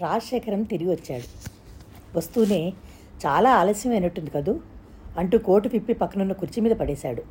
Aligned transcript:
రాజశేఖరం 0.00 0.62
తిరిగి 0.62 0.90
వచ్చాడు. 0.90 1.22
వస్తూనే 2.18 2.72
చాలా 3.26 3.54
ఆలస్యమైనట్టుంది 3.54 4.30
కదూ? 4.30 4.60
అంటూ 5.18 5.38
కోటు 5.38 5.68
పిప్పి 5.68 5.94
పక్కనున్న 5.94 6.32
కుర్చీ 6.32 6.62
మీద 6.62 6.72
పడేశాడు. 6.72 7.22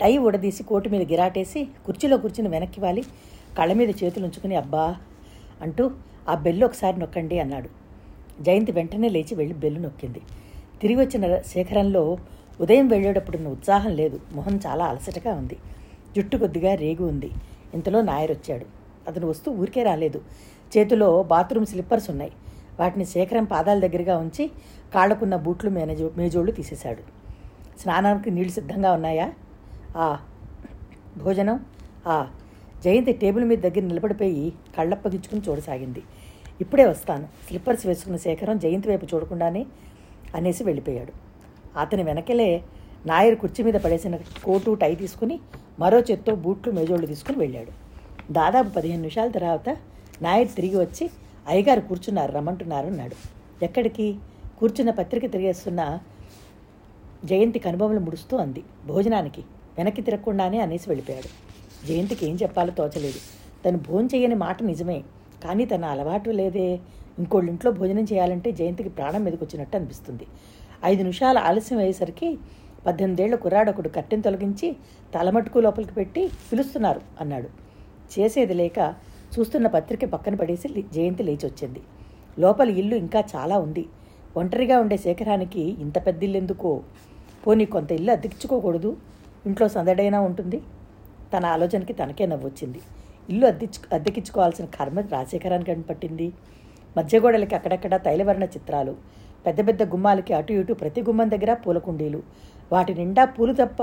టై 0.00 0.18
ఉడదీసి 0.18 0.62
కోటు 0.62 0.88
మీద 0.88 1.10
గిరాటేసి 1.10 1.68
కుర్చీలో 1.86 2.16
కూర్చుని 2.16 2.48
వెనక్కి 2.48 2.80
వాలి. 2.80 3.02
కళ్ళ 3.58 3.72
మీద 3.72 3.88
చేతులు 4.04 4.24
ఉంచుకుని 4.24 4.56
అబ్బా 4.56 4.96
అంటూ 5.62 5.90
ఆ 6.28 6.34
బెల్లు 6.34 6.64
ఒకసారి 6.66 6.98
నొక్కండి 6.98 7.38
అన్నాడు. 7.38 7.68
జయంతి 8.42 8.72
వెంటనే 8.72 9.08
లేచి 9.08 9.34
వెళ్ళి 9.34 9.54
బెల్లు 9.54 9.80
నొక్కింది. 9.80 10.20
తిరిగి 10.82 11.00
వచ్చిన 11.00 11.40
శేఖరంలో 11.40 12.18
ఉదయం 12.60 12.88
వెళ్ళేటప్పుడున్న 12.88 13.48
ఉత్సాహం 13.48 13.90
లేదు. 13.90 14.20
మొహం 14.32 14.60
చాలా 14.66 14.84
అలసటగా 14.84 15.34
ఉంది. 15.34 15.56
జుట్టు 16.16 16.36
కొద్దిగా 16.36 16.74
రేగు 16.74 17.06
ఉంది 17.06 17.30
ఇంతలో 17.74 18.02
నాయర్ 18.02 18.30
వచ్చాడు 18.30 18.66
అతను 19.08 19.26
వస్తూ 19.26 19.52
ఊరికే 19.52 19.82
రాలేదు. 19.82 20.20
చేతిలో 20.78 21.22
బాత్రూమ్ 21.22 21.66
స్లిప్పర్స్ 21.66 22.10
ఉన్నాయి. 22.10 22.32
వాటిని 22.80 23.04
శేఖరం 23.04 23.44
పాదాల 23.44 23.80
దగ్గరగా 23.80 24.16
ఉంచి 24.16 24.50
కాళ్ళకున్న 24.94 25.36
బూట్లు 25.36 25.70
మేనేజో 25.70 26.10
మేజోళ్ళు 26.16 26.52
తీసేశాడు. 26.52 27.02
స్నానానికి 27.80 28.30
నీళ్ళు 28.30 28.52
సిద్ధంగా 28.52 28.92
ఉన్నాయా? 28.92 29.32
ఆ 29.96 30.18
భోజనం? 31.16 31.60
ఆ 32.06 32.28
జయంతి 32.84 33.12
టేబుల్ 33.12 33.44
మీద 33.44 33.58
దగ్గర 33.58 33.80
నిలబడిపోయి 33.80 34.52
కళ్ళప్పగించుకుని 34.76 35.42
చూడసాగింది. 35.48 36.02
ఇప్పుడే 36.60 36.84
వస్తాను. 36.84 37.28
స్లిప్పర్స్ 37.48 37.86
వేసుకున్న 37.86 38.16
శేఖరం 38.16 38.58
జయంతి 38.58 38.88
వైపు 38.88 39.06
చూడకుండానే 39.14 39.66
అనేసి 40.34 40.64
వెళ్ళిపోయాడు. 40.64 41.12
అతని 41.78 42.02
వెనకలే 42.02 42.62
నాయర్ 43.06 43.38
కుర్చీ 43.38 43.64
మీద 43.64 43.74
పడేసిన 43.74 44.16
కోటు 44.16 44.74
టై 44.74 44.94
తీసుకుని 44.94 45.40
మరో 45.78 46.00
చేత్తో 46.00 46.34
బూట్లు 46.34 46.72
మేజోళ్ళు 46.72 47.06
తీసుకుని 47.06 47.38
వెళ్ళాడు. 47.38 47.72
దాదాపు 48.32 48.68
పదిహేను 48.68 49.00
నిమిషాల 49.00 49.28
తర్వాత 49.28 49.76
నాయుడు 50.22 50.48
తిరిగి 50.48 50.76
వచ్చి 50.76 51.10
అయ్యగారు 51.48 51.80
కూర్చున్నారు 51.80 52.32
రమ్మంటున్నారు 52.32 52.86
అన్నాడు. 52.86 53.16
ఎక్కడికి? 53.64 54.16
కూర్చున్న 54.60 54.90
పత్రిక 54.90 55.32
తిరిగేస్తున్న 55.32 55.98
జయంతి 57.24 57.58
కనుబొమ్మలు 57.58 58.00
ముడుస్తూ 58.00 58.36
అంది. 58.36 58.62
భోజనానికి 58.86 59.40
వెనక్కి 59.78 60.02
తిరగకుండానే 60.02 60.58
అనేసి 60.58 60.90
వెళ్ళిపోయాడు. 60.90 61.28
జయంతికి 61.86 62.26
ఏం 62.26 62.34
చెప్పాలో 62.42 62.70
తోచలేదు. 62.70 63.20
తను 63.64 63.78
భోజనం 63.78 64.08
చేయని 64.14 64.34
మాట 64.34 64.62
నిజమే 64.62 65.02
కానీ 65.44 65.64
తన 65.64 65.84
అలవాటు 65.84 66.30
లేదే. 66.30 66.80
ఇంకోళ్ళ 67.18 67.50
ఇంట్లో 67.50 67.70
భోజనం 67.72 68.04
చేయాలంటే 68.04 68.52
జయంతికి 68.52 68.88
ప్రాణం 68.88 69.24
మీదకొచ్చినట్టు 69.24 69.76
అనిపిస్తుంది. 69.76 70.26
ఐదు 70.84 71.02
నిమిషాలు 71.02 71.38
ఆలస్యం 71.38 71.78
అయ్యేసరికి 71.78 72.38
పద్దెనిమిదేళ్ళ 72.86 73.34
కుర్రాడొకడు 73.34 73.88
కట్టెను 73.88 74.22
తొలగించి 74.22 74.76
తలమట్టుకు 75.14 75.58
లోపలికి 75.58 75.94
పెట్టి 75.94 76.30
పిలుస్తున్నారు 76.52 77.00
అన్నాడు. 77.20 77.48
చేసేది 78.14 78.54
లేక 78.54 78.94
చూస్తున్న 79.34 79.66
పత్రిక 79.76 80.04
పక్కన 80.14 80.34
పడేసి 80.40 80.68
జయంతి 80.96 81.22
లేచి 81.28 81.44
వచ్చింది 81.48 81.80
లోపల 82.42 82.68
ఇల్లు 82.80 82.96
ఇంకా 83.04 83.20
చాలా 83.34 83.56
ఉంది. 83.64 83.84
ఒంటరిగా 84.40 84.76
ఉండే 84.82 84.96
శేఖరానికి 85.04 85.62
ఇంత 85.84 85.96
పెద్ద 86.06 86.20
ఇల్లు 86.26 86.38
ఎందుకో 86.42 86.70
పోనీ 87.44 87.64
కొంత 87.74 87.90
ఇల్లు 87.98 88.10
అద్దెకించుకోకూడదు 88.16 88.90
ఇంట్లో 89.48 89.66
సందడైనా 89.76 90.18
ఉంటుంది? 90.28 90.58
తన 91.34 91.44
ఆలోచనకి 91.54 91.94
తనకే 92.00 92.24
నవ్వొచ్చింది. 92.32 92.80
ఇల్లు 93.28 93.46
అద్దెచ్చు 93.46 93.80
అద్దెకించుకోవాల్సిన 93.96 94.66
కర్మ 94.76 95.00
రాజశేఖరానికి 95.14 95.70
అని 95.74 95.84
పట్టింది 95.90 96.26
మధ్య 96.96 97.18
గోడలకి 97.18 97.54
అక్కడక్కడ 97.54 97.94
తైలవర్ణ 98.06 98.44
చిత్రాలు. 98.54 98.94
పెద్ద 99.46 99.60
పెద్ద 99.68 99.82
గుమ్మాలకి 99.92 100.32
అటు 100.38 100.52
ఇటు 100.52 100.72
ప్రతి 100.72 101.00
గుమ్మం 101.08 101.28
దగ్గర 101.34 101.52
పూల 101.54 101.78
కుండీలు 101.78 102.20
వాటి 102.72 102.92
నిండా 102.94 103.24
పూలు 103.36 103.52
తప్ప 103.52 103.82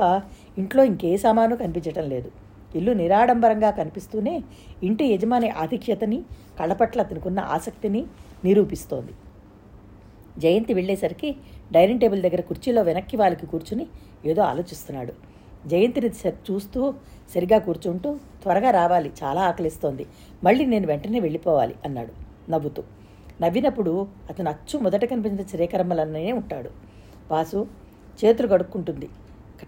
ఇంట్లో 0.61 0.83
ఇంకే 0.83 1.11
సామాను 1.23 1.55
కనిపించటం 1.55 2.05
లేదు. 2.13 2.29
ఇల్లు 2.75 2.91
నిరాడంబరంగా 2.91 3.69
కనిపిస్తూనే 3.69 4.43
ఇంటి 4.83 5.05
యజమాని 5.05 5.49
ఆధిక్యతని 5.49 6.23
కళ్ళపట్ల 6.59 7.01
అతనికున్న 7.01 7.39
ఆసక్తిని 7.39 8.05
నిరూపిస్తోంది. 8.45 9.11
జయంతి 10.37 10.73
వెళ్ళేసరికి 10.73 11.35
డైనింగ్ 11.71 11.99
టేబుల్ 11.99 12.21
దగ్గర 12.21 12.41
కుర్చీలో 12.41 12.81
వెనక్కి 12.81 13.17
వాళ్ళకి 13.17 13.45
కూర్చుని 13.45 13.87
ఏదో 14.25 14.41
ఆలోచిస్తున్నాడు. 14.41 15.13
జయంతిని 15.67 16.09
స- 16.09 16.51
చూస్తూ 16.51 16.93
సరిగా 17.35 17.57
కూర్చుంటూ 17.59 18.17
త్వరగా 18.41 18.71
రావాలి 18.71 19.11
చాలా 19.23 19.41
ఆకలిస్తోంది. 19.41 20.05
మళ్ళీ 20.43 20.65
నేను 20.65 20.87
వెంటనే 20.87 21.19
వెళ్ళిపోవాలి 21.19 21.75
అన్నాడు 21.85 22.13
నవ్వుతూ. 22.51 22.83
నవ్వినప్పుడు 23.41 24.07
అతను 24.29 24.49
అచ్చు 24.49 24.79
మొదట 24.79 25.05
కనిపించిన 25.05 25.47
శ్రీకరమ్మలనే 25.47 26.31
ఉంటాడు. 26.31 26.69
వాసు 27.31 27.67
చేతులు 28.25 28.47
కడుక్కుంటుంది. 28.47 29.09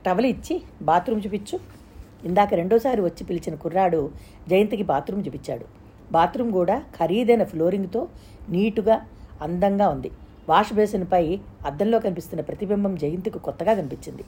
టవల్ 0.06 0.26
ఇచ్చి 0.26 0.62
బాత్రూమ్ 0.82 1.22
చూపించు. 1.26 1.79
ఇందాక 2.26 2.54
రెండోసారి 2.54 3.02
వచ్చి 3.02 3.24
పిలిచిన 3.24 3.56
కుర్రాడు 3.56 4.12
జయంతికి 4.48 4.84
బాత్రూమ్ 4.84 5.28
చూపించాడు. 5.28 5.66
బాత్రూమ్ 6.12 6.52
కూడా 6.52 6.84
ఖరీదైన 7.00 7.44
ఫ్లోరింగ్తో 7.44 8.08
నీటుగా 8.50 9.02
అందంగా 9.42 9.90
ఉంది. 9.90 10.12
వాష్ 10.50 10.74
బేసిన్పై 10.74 11.40
అద్దంలో 11.66 12.00
కనిపిస్తున్న 12.00 12.42
ప్రతిబింబం 12.42 12.96
జయంతికి 12.96 13.40
కొత్తగా 13.40 13.74
కనిపించింది. 13.74 14.24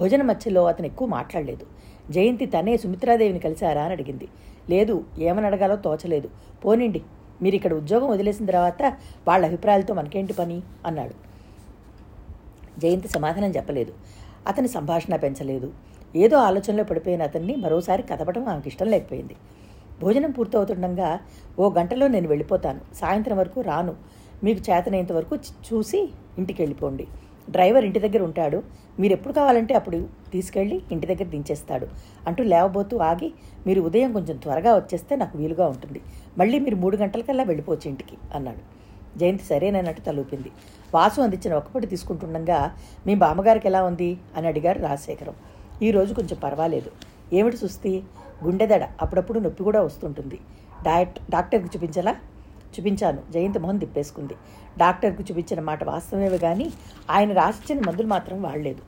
భోజన 0.00 0.22
మధ్యలో 0.22 0.64
అతను 0.64 0.86
ఎక్కువ 0.86 1.08
మాట్లాడలేదు. 1.08 1.66
జయంతి 2.10 2.46
తనే 2.46 2.76
సుమిత్రాదేవిని 2.76 3.38
కలిశారా 3.38 3.82
అని 3.82 3.92
అడిగింది. 3.92 4.28
లేదు 4.70 5.04
ఏమని 5.18 5.46
అడగాలో 5.46 5.76
తోచలేదు. 5.76 6.28
పోనిండి 6.64 7.02
మీరు 7.42 7.54
ఇక్కడ 7.54 7.74
ఉద్యోగం 7.74 8.08
వదిలేసిన 8.08 8.46
తర్వాత 8.46 8.82
వాళ్ళ 9.28 9.46
అభిప్రాయాలతో 9.46 9.94
మనకేంటి 9.94 10.32
పని? 10.32 10.62
అన్నాడు. 10.86 11.14
జయంతి 12.80 13.08
సమాధానం 13.08 13.50
చెప్పలేదు. 13.50 13.92
అతని 14.46 14.68
సంభాషణ 14.68 15.16
పెంచలేదు. 15.16 15.72
ఏదో 16.16 16.36
ఆలోచనలో 16.36 16.84
పడిపోయిన 16.84 17.22
అతన్ని 17.22 17.56
మరోసారి 17.56 18.02
కదపడం 18.02 18.48
ఆమెకి 18.48 18.68
ఇష్టం 18.68 18.86
లేకపోయింది. 18.86 19.36
భోజనం 20.00 20.30
పూర్తవుతుండగా 20.30 21.18
ఓ 21.58 21.70
గంటలో 21.70 22.08
నేను 22.08 22.28
వెళ్ళిపోతాను. 22.28 22.80
సాయంత్రం 22.94 23.36
వరకు 23.38 23.60
రాను. 23.60 23.94
మీకు 24.44 24.60
చేతనైనంత 24.70 25.12
వరకు 25.12 25.36
చూసి 25.68 26.08
ఇంటికి 26.38 26.62
వెళ్ళిపోండి. 26.62 27.06
డ్రైవర్ 27.50 27.84
ఇంటి 27.84 28.00
దగ్గర 28.00 28.22
ఉంటాడు. 28.22 28.62
మీరు 29.00 29.12
ఎప్పుడు 29.12 29.32
కావాలంటే 29.32 29.74
అప్పుడు 29.74 30.08
తీసుకెళ్ళి 30.32 30.82
ఇంటి 30.92 31.06
దగ్గర 31.06 31.24
దించేస్తాడు 31.24 31.86
అంటూ 32.26 32.42
లేవబోతూ 32.44 32.98
ఆగి 32.98 33.32
మీరు 33.66 33.80
ఉదయం 33.80 34.12
కొంచెం 34.12 34.36
త్వరగా 34.36 34.74
వచ్చేస్తే 34.76 35.16
నాకు 35.16 35.38
వీలుగా 35.38 35.66
ఉంటుంది. 35.66 36.00
మళ్ళీ 36.38 36.58
మీరు 36.58 36.76
మూడు 36.76 36.96
గంటలకల్లా 36.96 37.44
వెళ్ళిపోవచ్చు 37.44 37.88
ఇంటికి 37.88 38.16
అన్నాడు. 38.34 38.62
జయంతి 39.18 39.44
సరేనన్నట్టు 39.44 40.02
తలూపింది. 40.02 40.50
వాసు 40.94 41.20
అందించిన 41.20 41.54
ఒక్కపటి 41.54 41.86
తీసుకుంటుండగా 41.86 42.76
మీ 43.06 43.14
బామ్మగారికి 43.14 43.68
ఎలా 43.68 43.82
ఉంది? 43.82 44.18
అని 44.36 44.46
అడిగారు 44.46 44.78
రాజశేఖరం. 44.78 45.34
ఈ 45.82 45.90
రోజు 45.90 46.14
కొంచెం 46.14 46.38
పర్వాలేదు. 46.38 46.90
ఏమిటి 47.32 47.56
సుస్తి 47.56 48.02
గుండెదడ 48.44 48.88
అప్పుడప్పుడు 49.02 49.38
నొప్పి 49.38 49.62
కూడా 49.62 49.82
వస్తుంటుంది. 49.82 50.38
డయట్ 50.82 51.18
డాక్టర్కి 51.30 51.66
చూపించాలా? 51.66 52.16
చూపించాను. 52.78 53.32
జయంతి 53.32 53.58
మొహం 53.58 53.78
తిప్పేసుకుంది. 53.78 54.34
డాక్టర్కు 54.78 55.22
చూపించిన 55.22 55.60
మాట 55.60 55.84
వాస్తవమే 55.84 56.38
కానీ 56.38 56.72
ఆయన 57.10 57.32
రాసిచ్చిన 57.32 57.84
మందులు 57.86 58.06
మాత్రం 58.06 58.42
వాడలేదు. 58.42 58.82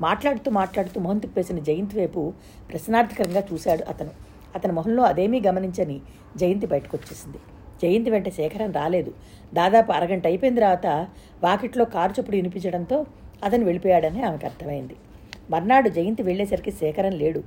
మాట్లాడుతూ 0.00 0.50
మాట్లాడుతూ 0.50 1.00
మొహం 1.00 1.18
తిప్పేసిన 1.18 1.58
జయంతి 1.58 1.98
వైపు 1.98 2.32
ప్రశ్నార్థకరంగా 2.70 3.42
చూశాడు 3.52 3.82
అతను. 3.82 4.10
అతని 4.54 4.72
మొహంలో 4.72 5.02
అదేమీ 5.02 5.40
గమనించని 5.40 6.00
జయంతి 6.36 6.66
బయటకు 6.66 6.96
వచ్చేసింది 6.96 7.38
జయంతి 7.82 8.10
వెంట 8.10 8.28
శేఖరం 8.38 8.70
రాలేదు. 8.72 9.10
దాదాపు 9.54 9.90
అరగంట 9.92 10.24
అయిపోయిన 10.26 10.54
తర్వాత 10.58 10.86
వాకిట్లో 11.44 11.84
కారు 11.94 12.14
చప్పుడు 12.16 12.36
వినిపించడంతో 12.40 12.98
అతను 13.44 13.64
వెళ్ళిపోయాడని 13.68 14.20
ఆమెకు 14.28 14.46
అర్థమైంది. 14.46 14.96
మర్నాడు 15.52 15.88
జయంతి 15.88 16.22
వెళ్ళేసరికి 16.22 16.72
శేఖరం 16.80 17.14
లేడు. 17.22 17.40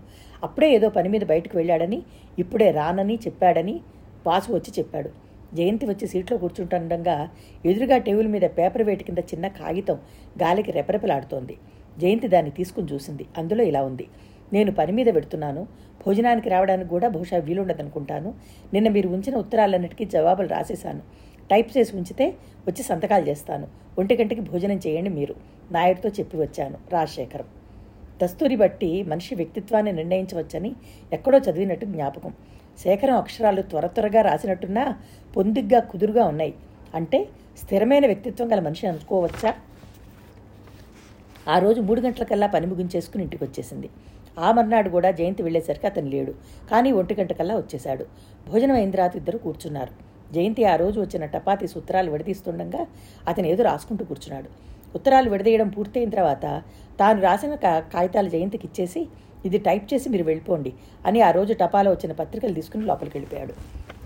అప్పుడే 0.45 0.67
ఏదో 0.77 0.87
పని 0.89 1.09
మీద 1.09 1.23
బయటకు 1.23 1.55
వెళ్ళాడని 1.57 1.99
ఇప్పుడే 2.39 2.69
రానని 2.79 3.15
చెప్పాడని 3.25 3.75
వాసు 4.27 4.49
వచ్చి 4.53 4.71
చెప్పాడు. 4.79 5.09
జయంతి 5.57 5.85
వచ్చి 5.85 6.05
సీట్లో 6.07 6.35
కూర్చుంటుండగా 6.37 7.15
ఎదురుగా 7.65 7.97
టేబుల్ 8.07 8.27
మీద 8.27 8.45
పేపర్ 8.57 8.83
వేటి 8.83 9.03
కింద 9.03 9.21
చిన్న 9.31 9.47
కాగితం 9.59 9.97
గాలికి 10.41 10.71
రెపరెపలాడుతోంది. 10.71 11.55
జయంతి 12.01 12.27
దాన్ని 12.27 12.51
తీసుకుని 12.51 12.87
చూసింది. 12.93 13.25
అందులో 13.37 13.63
ఇలా 13.71 13.81
ఉంది. 13.89 14.05
నేను 14.53 14.71
పని 14.71 14.91
మీద 14.91 15.05
పెడుతున్నాను. 15.05 15.67
భోజనానికి 16.05 16.49
రావడానికి 16.49 16.89
కూడా 16.89 17.07
బహుశా 17.07 17.37
వీలుండదనుకుంటాను. 17.37 18.33
నిన్న 18.73 18.89
మీరు 18.89 19.09
ఉంచిన 19.09 19.35
ఉత్తరాలన్నిటికీ 19.35 20.05
జవాబులు 20.05 20.47
రాసేశాను. 20.47 21.01
టైప్ 21.51 21.77
చేసి 21.77 21.95
ఉంచితే 21.95 22.29
వచ్చి 22.67 22.83
సంతకాలు 22.83 23.27
చేస్తాను. 23.27 23.67
ఒంటి 23.99 24.17
గంటకి 24.17 24.41
భోజనం 24.41 24.79
చేయండి 24.87 25.09
మీరు. 25.09 25.35
నాయుడితో 25.71 26.09
చెప్పి 26.09 26.37
వచ్చాను. 26.37 26.77
రాజశేఖరం. 26.91 27.45
దస్తూరి 28.23 28.55
బట్టి 28.55 29.03
మనిషి 29.03 29.35
వ్యక్తిత్వాన్ని 29.35 29.91
నిర్ణయించవచ్చని 29.91 30.75
ఎక్కడో 31.13 31.37
చదివినట్టు 31.37 31.85
జ్ఞాపకం. 31.85 32.33
శేఖరం 32.79 33.15
అక్షరాలు 33.17 33.61
త్వర 33.61 33.87
త్వరగా 33.87 34.21
రాసినట్టున్నా 34.21 34.95
పొందిగ్గా 35.37 35.79
కుదురుగా 35.79 36.25
ఉన్నాయి. 36.25 36.53
అంటే 36.95 37.29
స్థిరమైన 37.63 38.05
వ్యక్తిత్వం 38.05 38.51
గల 38.51 38.59
మనిషి 38.59 38.87
అనుకోవచ్చా 38.87 39.53
ఆ 41.49 41.59
రోజు 41.59 41.81
మూడు 41.81 42.01
గంటలకల్లా 42.01 42.47
పని 42.47 42.65
ముగించేసుకుని 42.65 43.23
ఇంటికి 43.23 43.43
వచ్చేసింది. 43.43 43.89
ఆ 44.39 44.51
మర్నాడు 44.51 44.89
కూడా 44.89 45.11
జయంతి 45.11 45.43
వెళ్ళేసరికి 45.43 45.87
అతను 45.87 46.09
లేడు. 46.09 46.31
కానీ 46.71 46.91
ఒంటి 46.91 47.15
గంటకల్లా 47.19 47.55
వచ్చేశాడు. 47.55 48.05
భోజనం 48.51 48.75
అయిన 48.75 48.91
తర్వాత 48.91 49.15
ఇద్దరు 49.15 49.37
కూర్చున్నారు. 49.37 50.13
జయంతి 50.33 50.65
ఆ 50.65 50.75
రోజు 50.75 51.01
వచ్చిన 51.01 51.25
టపాతి 51.25 51.67
సూత్రాలు 51.67 52.11
విడదీస్తుండగా 52.11 52.87
అతను 53.27 53.47
ఏదో 53.47 53.63
రాసుకుంటూ 53.63 54.05
కూర్చున్నాడు. 54.05 54.49
ఉత్తరాలు 54.95 55.29
విడదీయడం 55.29 55.69
పూర్తయిన 55.69 56.09
తర్వాత 56.09 56.61
తాను 56.99 57.21
రాసిన 57.21 57.55
కా- 57.55 57.79
కాగితాలు 57.79 58.29
జయంతికి 58.29 58.67
ఇచ్చేసి 58.67 59.07
ఇది 59.45 59.57
టైప్ 59.57 59.93
చేసి 59.93 60.09
మీరు 60.09 60.23
వెళ్ళిపోండి 60.23 60.73
అని 61.05 61.21
ఆ 61.21 61.31
రోజు 61.31 61.53
టపాలో 61.53 61.91
వచ్చిన 61.91 62.11
పత్రికలు 62.11 62.53
తీసుకుని 62.53 62.85
లోపలికి 62.85 63.17
వెళ్ళిపోయాడు. 63.17 63.53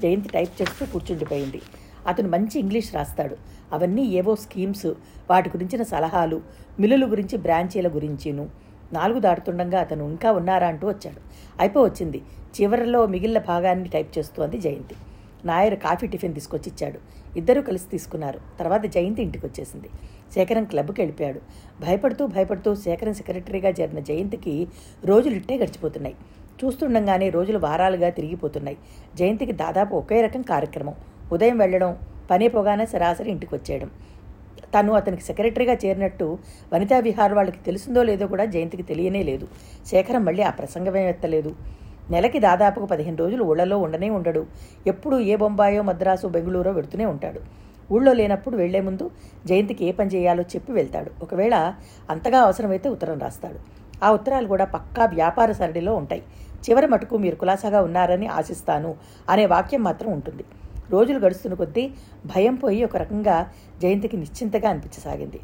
జయంతి 0.01 0.29
టైప్ 0.29 0.61
చేస్తూ 0.61 0.85
కూర్చుండిపోయింది. 0.85 1.61
అతను 2.07 2.29
మంచి 2.29 2.59
ఇంగ్లీష్ 2.59 2.95
రాస్తాడు. 2.95 3.37
అవన్నీ 3.73 4.03
ఏవో 4.03 4.35
స్కీమ్స్. 4.35 4.85
వాటి 5.29 5.49
గురించిన 5.49 5.83
సలహాలు 5.83 6.41
మిల్లుల 6.79 7.11
గురించి 7.11 7.37
బ్రాంచీల 7.37 7.87
గురించిను. 7.87 8.49
నాలుగు 8.93 9.19
దాటుతుండగా 9.19 9.79
అతను 9.79 10.03
ఇంకా 10.03 10.31
ఉన్నారా 10.31 10.67
అంటూ 10.67 10.87
వచ్చాడు. 10.87 11.21
అయిపో 11.59 11.83
వచ్చింది. 11.83 12.21
చివరిలో 12.61 13.05
మిగిలిన 13.05 13.39
భాగాన్ని 13.39 13.89
టైప్ 13.89 14.17
చేస్తోంది 14.17 14.57
జయంతి. 14.57 14.95
నాయర్ 15.45 15.79
కాఫీ 15.79 16.07
టిఫిన్ 16.07 16.33
తీసుకొచ్చి 16.33 16.71
ఇచ్చాడు 16.71 16.99
ఇద్దరూ 17.37 17.61
కలిసి 17.61 17.89
తీసుకున్నారు. 17.89 18.39
తర్వాత 18.59 18.85
జయంతి 18.85 19.21
ఇంటికి 19.21 19.45
వచ్చేసింది. 19.45 19.89
శేఖరం 20.35 20.63
క్లబ్కి 20.63 21.01
వెళ్ళిపోయాడు. 21.01 21.41
భయపడుతూ 21.81 22.27
భయపడుతూ 22.27 22.75
శేఖరం 22.75 23.13
సెక్రటరీగా 23.13 23.69
చేరిన 23.69 23.99
జయంతికి 23.99 24.67
రోజులు 25.05 25.35
ఇట్టే 25.35 25.57
గడిచిపోతున్నాయి. 25.57 26.15
చూస్తుండగానే 26.65 27.29
రోజులు 27.29 27.59
వారాలుగా 27.59 28.09
తిరిగిపోతున్నాయి. 28.09 28.77
జయంతికి 29.15 29.51
దాదాపు 29.51 29.95
ఒకే 29.95 30.21
రకం 30.21 30.41
కార్యక్రమం. 30.41 30.95
ఉదయం 31.31 31.57
వెళ్ళడం 31.57 31.97
పనే 32.31 32.47
పోగానే 32.47 32.85
సరాసరి 32.85 33.29
ఇంటికి 33.31 33.55
వచ్చేయడం. 33.55 33.89
తను 34.73 34.93
అతనికి 34.93 35.23
సెక్రటరీగా 35.23 35.75
చేరినట్టు 35.85 36.25
వనితా 36.73 36.99
విహార్ 36.99 37.33
వాళ్ళకి 37.33 37.59
తెలిసిందో 37.65 38.03
లేదో 38.03 38.27
కూడా 38.27 38.45
జయంతికి 38.45 38.83
తెలియనే 38.83 39.23
లేదు. 39.23 39.45
శేఖరం 39.91 40.25
మళ్ళీ 40.25 40.43
ఆ 40.43 40.49
ప్రసంగమే 40.49 41.09
ఎత్తలేదు. 41.09 41.51
నెలకి 42.11 42.39
దాదాపుకు 42.39 42.85
పదిహేను 42.85 43.17
రోజులు 43.17 43.43
ఊళ్ళలో 43.43 43.77
ఉండనే 43.77 44.09
ఉండడు. 44.09 44.45
ఎప్పుడు 44.87 45.19
ఏ 45.19 45.35
బొంబాయో 45.35 45.81
మద్రాసు 45.83 46.27
బెంగళూరో 46.27 46.71
వెడుతూనే 46.71 47.05
ఉంటాడు. 47.05 47.41
ఊళ్ళో 47.91 48.13
లేనప్పుడు 48.13 48.55
వెళ్ళే 48.57 48.81
ముందు 48.81 49.11
జయంతికి 49.45 49.85
ఏ 49.85 49.91
పని 49.91 50.09
చేయాలో 50.15 50.43
చెప్పి 50.43 50.71
వెళ్తాడు. 50.71 51.11
ఒకవేళ 51.23 51.55
అంతగా 52.09 52.39
అవసరమైతే 52.41 52.89
ఉత్తరం 52.89 53.19
రాస్తాడు. 53.19 53.59
ఆ 54.03 54.11
ఉత్తరాలు 54.11 54.47
కూడా 54.47 54.65
పక్కా 54.65 55.05
వ్యాపార 55.05 55.51
సరళిలో 55.51 55.95
ఉంటాయి. 55.95 56.23
చివరి 56.65 56.87
మటుకు 56.87 57.17
మీరు 57.17 57.35
కులాసాగా 57.35 57.81
ఉన్నారని 57.81 58.27
ఆశిస్తాను 58.27 58.95
అనే 59.29 59.45
వాక్యం 59.45 59.83
మాత్రం 59.83 60.11
ఉంటుంది. 60.11 60.45
రోజులు 60.91 61.19
గడుస్తున్న 61.19 61.55
కొద్దీ 61.55 61.91
భయం 62.25 62.55
పోయి 62.55 62.83
ఒక 62.83 62.97
రకంగా 62.97 63.51
జయంతికి 63.81 64.17
నిశ్చింతగా 64.17 64.69
అనిపించసాగింది. 64.69 65.39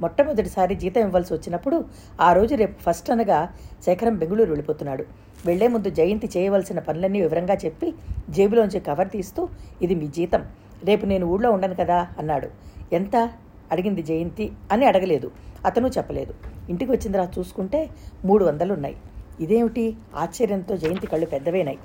మొట్టమొదటిసారి 0.00 0.74
జీతం 0.74 1.00
ఇవ్వాల్సి 1.00 1.34
వచ్చినప్పుడు 1.34 1.84
ఆ 2.20 2.32
రోజు 2.32 2.54
రేపు 2.54 2.90
ఫస్ట్ 2.90 3.10
అనగా 3.10 3.48
శేఖరం 3.84 4.16
బెంగళూరు 4.16 4.48
వెళ్ళిపోతున్నాడు. 4.48 5.04
వెళ్ళే 5.46 5.68
ముందు 5.68 5.90
జయంతి 5.90 6.30
చేయవలసిన 6.36 6.78
పనులన్నీ 6.78 7.20
వివరంగా 7.20 7.54
చెప్పి 7.54 7.94
జేబులోంచి 8.30 8.80
కవర్ 8.80 9.10
తీస్తూ 9.10 9.48
ఇది 9.82 9.94
మీ 9.94 10.06
జీతం. 10.06 10.46
రేపు 10.84 11.06
నేను 11.06 11.26
ఊళ్ళో 11.26 11.50
ఉండను 11.50 11.74
కదా 11.74 12.06
అన్నాడు. 12.18 12.48
ఎంత? 12.92 13.30
అడిగింది 13.72 14.02
జయంతి 14.02 14.52
అని 14.72 14.86
అడగలేదు. 14.86 15.30
అతను 15.66 15.88
చెప్పలేదు. 15.88 16.34
ఇంటికి 16.68 16.90
వచ్చిన 16.90 17.12
తర్వాత 17.12 17.38
చూసుకుంటే 17.38 17.90
మూడు 18.24 18.44
వందలున్నాయి. 18.44 18.96
ఇదేమిటి? 19.40 19.96
ఆశ్చర్యంతో 20.16 20.76
జయంతి 20.76 21.06
కళ్ళు 21.06 21.26
పెద్దవేనాయి. 21.26 21.78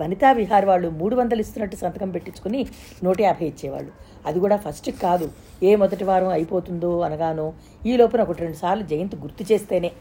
వనితా 0.00 0.32
విహార్ 0.32 0.66
వాళ్ళు 0.66 0.90
మూడు 0.90 1.16
వందలు 1.16 1.40
ఇస్తున్నట్టు 1.40 1.76
సంతకం 1.76 2.10
పెట్టించుకుని 2.10 2.66
నూట 3.04 3.20
యాభై 3.20 3.46
ఇచ్చేవాళ్ళు. 3.46 3.92
అది 4.26 4.38
కూడా 4.40 4.56
ఫస్ట్ 4.56 4.90
కాదు. 4.90 5.30
ఏ 5.62 5.76
మొదటి 5.76 6.04
వారం 6.04 6.28
అయిపోతుందో 6.28 7.00
అనగానో 7.00 7.52
ఈ 7.86 7.96
లోపల 7.96 8.20
ఒకటి 8.22 8.42
రెండు 8.42 8.56
సార్లు 8.56 8.82
జయంతి 8.82 9.16
గుర్తు 9.16 9.52
చేస్తేనే. 9.52 9.92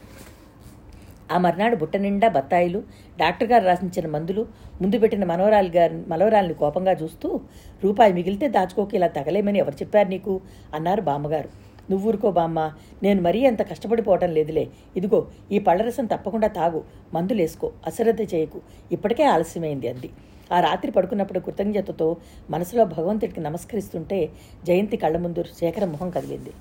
ఆ 1.31 1.37
మర్నాడు 1.37 1.75
బుట్ట 1.75 1.97
నిండా 1.97 2.27
బత్తాయిలు 2.27 2.83
డాక్టర్ 3.17 3.49
గారు 3.51 3.65
రాసించిన 3.65 4.07
మందులు 4.07 4.47
ముందు 4.81 4.99
పెట్టిన 4.99 5.25
మనవరాలు 5.25 5.69
గారి 5.69 5.95
మనవరాల్ని 6.07 6.53
కోపంగా 6.53 6.91
చూస్తూ 6.91 7.41
రూపాయి 7.83 8.13
మిగిలితే 8.13 8.47
దాచుకోకి 8.47 8.95
ఇలా 8.95 9.07
తగలేమని 9.07 9.59
ఎవరు 9.59 9.75
చెప్పారు 9.75 10.07
నీకు? 10.07 10.41
అన్నారు 10.73 11.01
బామ్మగారు. 11.01 11.68
నువ్వూరుకో 11.89 12.31
బామ్మ 12.31 12.71
నేను 13.03 13.21
మరీ 13.21 13.45
అంత 13.45 13.61
కష్టపడిపోవటం 13.61 14.29
లేదులే. 14.29 14.67
ఇదిగో 14.97 15.27
ఈ 15.51 15.59
పళ్ళరసం 15.59 16.05
తప్పకుండా 16.05 16.47
తాగు. 16.47 16.83
మందులేసుకో. 17.13 17.71
అశ్రద్ధ 17.87 18.21
చేయకు. 18.21 18.61
ఇప్పటికే 18.91 19.23
ఆలస్యమైంది 19.23 19.87
అంది. 19.87 20.09
ఆ 20.51 20.59
రాత్రి 20.59 20.91
పడుకున్నప్పుడు 20.91 21.39
కృతజ్ఞతతో 21.39 22.17
మనసులో 22.49 22.85
భగవంతుడికి 22.85 23.39
నమస్కరిస్తుంటే 23.39 24.29
జయంతి 24.65 24.97
కళ్ళ 24.97 25.17
ముందు 25.17 25.43
శేఖర 25.43 25.85
మొహం 25.85 26.09
కదిలింది. 26.09 26.53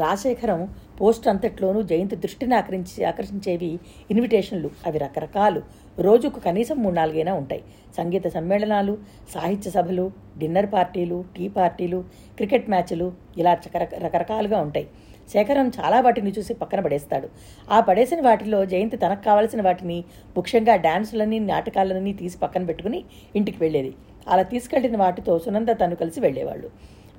రాజశేఖరం 0.00 0.74
పోస్ట్ 1.00 1.28
అంతట్లోనూ 1.28 1.82
జయంతి 1.82 2.16
దృష్టిని 2.16 2.54
ఆకరించి 2.54 3.04
ఆకర్షించేవి 3.04 3.78
ఇన్విటేషన్లు. 4.10 4.70
అవి 4.86 4.98
రకరకాలు. 4.98 5.62
రోజుకు 5.98 6.40
కనీసం 6.40 6.76
మూడు 6.76 6.94
నాలుగైనా 6.94 7.34
ఉంటాయి. 7.34 7.62
సంగీత 7.96 8.28
సమ్మేళనాలు 8.28 8.98
సాహిత్య 9.34 9.70
సభలు 9.70 10.12
డిన్నర్ 10.38 10.66
పార్టీలు 10.72 11.24
టీ 11.36 11.48
పార్టీలు 11.48 12.04
క్రికెట్ 12.36 12.68
మ్యాచ్లు 12.68 13.12
ఇలా 13.38 13.54
చకరక- 13.54 13.98
రకరకాలుగా 13.98 14.60
ఉంటాయి. 14.60 14.88
శేఖరం 15.32 15.68
చాలా 15.68 16.00
వాటిని 16.00 16.30
చూసి 16.30 16.54
పక్కన 16.54 16.80
పడేస్తాడు. 16.80 17.28
ఆ 17.70 17.80
పడేసిన 17.80 18.20
వాటిలో 18.20 18.64
జయంతి 18.64 18.96
తనకు 18.96 19.24
కావలసిన 19.24 19.62
వాటిని 19.62 20.04
ముఖ్యంగా 20.36 20.76
డాన్సులని 20.76 21.40
నాటకాలని 21.40 22.12
తీసి 22.12 22.38
పక్కన 22.38 22.64
పెట్టుకుని 22.64 23.04
ఇంటికి 23.36 23.58
వెళ్ళేది. 23.60 23.94
అలా 24.28 24.42
తీసుకెళ్ళిన 24.42 24.96
వాటితో 24.96 25.38
సునంద 25.38 25.68
తను 25.68 25.94
కలిసి 25.94 26.20
వెళ్ళేవాళ్ళు. 26.20 26.70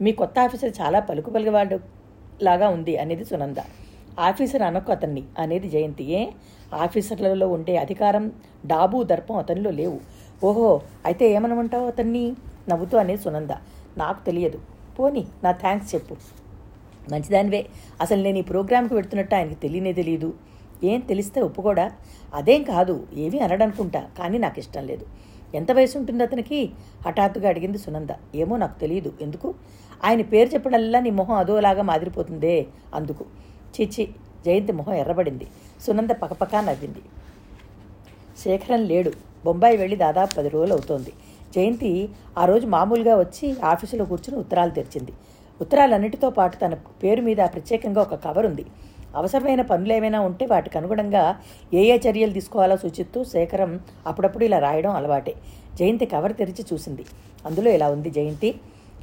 మీ 0.01 0.11
కొత్త 0.11 0.39
ఆఫీసర్ 0.39 0.71
చాలా 0.81 0.99
పలుకుపలిగేవాడు 0.99 2.02
లాగా 2.41 2.69
ఉంది 2.69 2.97
అనేది 2.97 3.25
సునంద. 3.25 3.57
ఆఫీసర్ 4.19 4.61
అనకు 4.61 4.91
అతన్ని 4.91 5.23
అనేది 5.39 5.69
జయంతి. 5.69 6.03
ఏ? 6.03 6.27
ఆఫీసర్లలో 6.73 7.47
ఉండే 7.47 7.77
అధికారం 7.77 8.31
డాబు 8.65 9.03
దర్పం 9.03 9.35
అతనిలో 9.35 9.71
లేవు. 9.71 9.99
ఓహో 10.43 10.81
అయితే 11.05 11.31
ఏమనమంటావు 11.31 11.87
అతన్ని? 11.87 12.33
నవ్వుతూ 12.69 12.97
అనేది 12.97 13.21
సునంద. 13.21 13.49
నాకు 13.97 14.25
తెలియదు. 14.25 14.59
పోని 14.99 15.27
నా 15.43 15.51
థ్యాంక్స్ 15.51 15.95
చెప్పు. 15.95 16.15
మంచిదానివే. 17.11 17.65
అసలు 18.01 18.21
నేను 18.21 18.37
ఈ 18.37 18.41
ప్రోగ్రాంకి 18.41 18.93
పెడుతున్నట్టు 18.93 19.35
ఆయనకి 19.35 19.55
తెలియనే 19.55 19.93
తెలియదు 19.93 20.33
ఏం 20.83 20.99
తెలిస్తే 20.99 21.41
ఒప్పుకోడా? 21.41 21.91
అదేం 22.33 22.63
కాదు 22.63 23.07
ఏమీ 23.13 23.39
అనడనుకుంటా 23.39 24.09
కానీ 24.19 24.37
నాకు 24.37 24.59
ఇష్టం 24.59 24.87
లేదు. 24.87 25.05
ఎంత 25.55 25.71
వయసు 25.71 25.97
ఉంటుంది 25.97 26.23
అతనికి? 26.23 26.71
హఠాత్తుగా 27.07 27.49
అడిగింది 27.49 27.77
సునంద. 27.77 28.09
ఏమో 28.35 28.57
నాకు 28.57 28.79
తెలియదు 28.79 29.13
ఎందుకు? 29.21 29.55
ఆయన 30.05 30.21
పేరు 30.21 30.49
చెప్పడల్లా 30.49 30.99
నీ 30.99 31.09
మొహం 31.09 31.35
అదోలాగా 31.35 31.83
మాదిరిపోతుందే 31.83 32.65
అందుకు. 32.95 33.25
చిచి 33.75 34.09
జయంతి 34.45 34.71
మొహం 34.71 34.93
ఎర్రబడింది. 34.93 35.47
సునంద 35.87 36.09
పకపకా 36.09 36.61
నవ్వింది. 36.61 37.01
శేఖరం 38.43 38.81
లేడు. 38.85 39.11
బొంబాయి 39.45 39.77
వెళ్ళి 39.77 39.95
దాదాపు 39.95 40.35
పది 40.35 40.49
రోజులు 40.49 40.73
అవుతోంది. 40.73 41.13
జయంతి 41.55 42.09
ఆ 42.37 42.45
రోజు 42.45 42.67
మామూలుగా 42.67 43.15
వచ్చి 43.19 43.55
ఆఫీసులో 43.63 44.05
కూర్చుని 44.05 44.37
ఉత్తరాలు 44.39 44.71
తెరిచింది. 44.71 45.13
ఉత్తరాలన్నిటితో 45.61 46.29
పాటు 46.29 46.57
తన 46.57 46.73
పేరు 46.73 47.21
మీద 47.21 47.37
ప్రత్యేకంగా 47.37 48.01
ఒక 48.01 48.15
కవర్ 48.15 48.45
ఉంది. 48.45 48.65
అవసరమైన 49.15 49.61
పనులు 49.61 49.93
ఏమైనా 49.93 50.19
ఉంటే 50.19 50.45
వాటికి 50.45 50.77
అనుగుణంగా 50.77 51.23
ఏ 51.73 51.81
ఏ 51.83 51.97
చర్యలు 51.97 52.33
తీసుకోవాలో 52.33 52.77
సూచిస్తూ 52.77 53.23
శేఖరం 53.23 53.79
అప్పుడప్పుడు 54.07 54.45
ఇలా 54.45 54.59
రాయడం 54.59 54.91
అలవాటే. 54.91 55.33
జయంతి 55.79 56.05
కవర్ 56.05 56.33
తెరిచి 56.33 56.65
చూసింది. 56.73 57.05
అందులో 57.45 57.71
ఇలా 57.71 57.89
ఉంది 57.89 58.09
జయంతి 58.09 58.55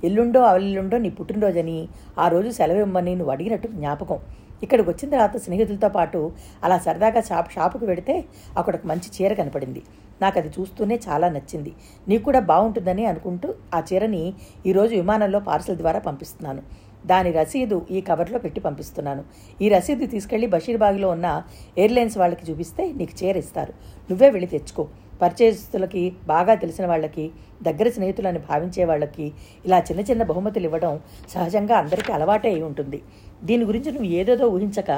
ఎల్లుండో 0.05 0.41
అవెల్లుండో 0.41 0.99
నీ 0.99 1.11
పుట్టినరోజని 1.11 1.89
ఆ 2.19 2.29
రోజు 2.29 2.51
సెలవు 2.51 2.79
ఇమ్మని 2.79 3.15
నువ్వు 3.15 3.32
అడిగినట్టు 3.32 3.69
జ్ఞాపకం. 3.69 4.19
ఇక్కడికి 4.63 4.91
వచ్చిన 4.91 5.10
తర్వాత 5.10 5.36
స్నేహితులతో 5.36 5.89
పాటు 5.89 6.32
అలా 6.65 6.79
సరదాగా 6.79 7.20
షాప్ 7.20 7.53
షాపుకు 7.53 7.86
వెడితే 7.86 8.24
అక్కడ 8.58 8.77
ఒక 8.77 8.86
మంచి 8.86 9.08
చీర 9.17 9.32
కనపడింది. 9.32 9.82
నాకు 10.22 10.39
అది 10.39 10.48
చూస్తూనే 10.48 11.01
చాలా 11.08 11.29
నచ్చింది. 11.29 11.72
నీకు 12.08 12.22
కూడా 12.22 12.41
బాగుంటుందని 12.41 13.06
అనుకుంటూ 13.06 13.55
ఆ 13.74 13.82
చీరని 13.93 14.34
ఈరోజు 14.67 14.94
విమానంలో 14.94 15.41
పార్సల్ 15.41 15.77
ద్వారా 15.77 15.98
పంపిస్తున్నాను. 15.98 16.63
దాని 17.06 17.32
రసీదు 17.32 17.86
ఈ 17.91 18.01
కవర్లో 18.01 18.39
పెట్టి 18.39 18.60
పంపిస్తున్నాను. 18.60 19.24
ఈ 19.63 19.69
రసీదు 19.69 20.06
తీసుకెళ్ళి 20.06 20.46
బషీర్బాగ్లో 20.46 21.08
ఉన్న 21.08 21.43
ఎయిర్లైన్స్ 21.79 22.19
వాళ్ళకి 22.19 22.53
చూపిస్తే 22.53 22.93
నీకు 22.93 23.24
చీర 23.24 23.36
ఇస్తారు. 23.36 23.72
నువ్వే 24.10 24.31
వెళ్ళి 24.31 24.46
తెచ్చుకో. 24.46 24.89
పరిచయస్తులకి 25.22 26.17
బాగా 26.27 26.55
తెలిసిన 26.55 26.86
వాళ్ళకి 26.86 27.24
దగ్గర 27.62 27.89
స్నేహితులని 27.89 28.39
భావించే 28.39 28.84
వాళ్ళకి 28.84 29.27
ఇలా 29.67 29.79
చిన్న 29.79 30.00
చిన్న 30.00 30.22
బహుమతులు 30.22 30.65
ఇవ్వడం 30.65 30.94
సహజంగా 31.34 31.77
అందరికీ 31.79 32.12
అలవాటే 32.12 32.48
అయి 32.48 32.62
ఉంటుంది. 32.62 33.00
దీని 33.44 33.65
గురించి 33.65 33.91
నువ్వు 33.93 34.10
ఏదేదో 34.10 34.46
ఊహించక 34.46 34.91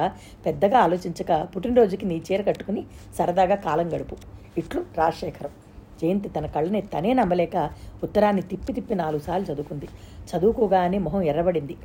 పెద్దగా 0.47 0.79
ఆలోచించక 0.79 1.49
పుట్టినరోజుకి 1.57 2.07
నీ 2.07 2.23
చీర 2.33 2.43
కట్టుకుని 2.43 2.85
సరదాగా 3.19 3.55
కాలం 3.55 3.89
గడుపు. 3.95 4.17
ఇట్లు 4.59 4.85
రాజశేఖరం. 4.99 5.53
జయంతి 6.03 6.29
తన 6.29 6.47
కళ్ళని 6.47 6.81
తనే 6.83 7.13
నమ్మలేక 7.13 7.57
ఉత్తరాన్ని 8.03 8.43
తిప్పి 8.43 8.73
తిప్పి 8.73 8.95
నాలుగు 8.95 9.23
సార్లు 9.23 9.47
చదువుకుంది. 9.53 9.89
చదువుకోగానే 10.31 10.99
మొహం 10.99 11.23
ఎర్రబడింది. 11.23 11.77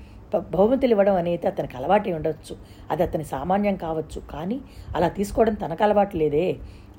బహుమతులు 0.52 0.92
ఇవ్వడం 0.92 1.16
అనేది 1.16 1.48
అతనికి 1.48 1.78
అలవాటే 1.78 2.14
ఉండొచ్చు. 2.14 2.54
అది 2.92 3.04
అతని 3.04 3.26
సామాన్యం 3.26 3.76
కావచ్చు. 3.76 4.20
కానీ 4.32 4.58
అలా 4.96 5.08
తీసుకోవడం 5.10 5.54
తనకు 5.54 5.84
అలవాటు 5.84 6.18
లేదే. 6.18 6.48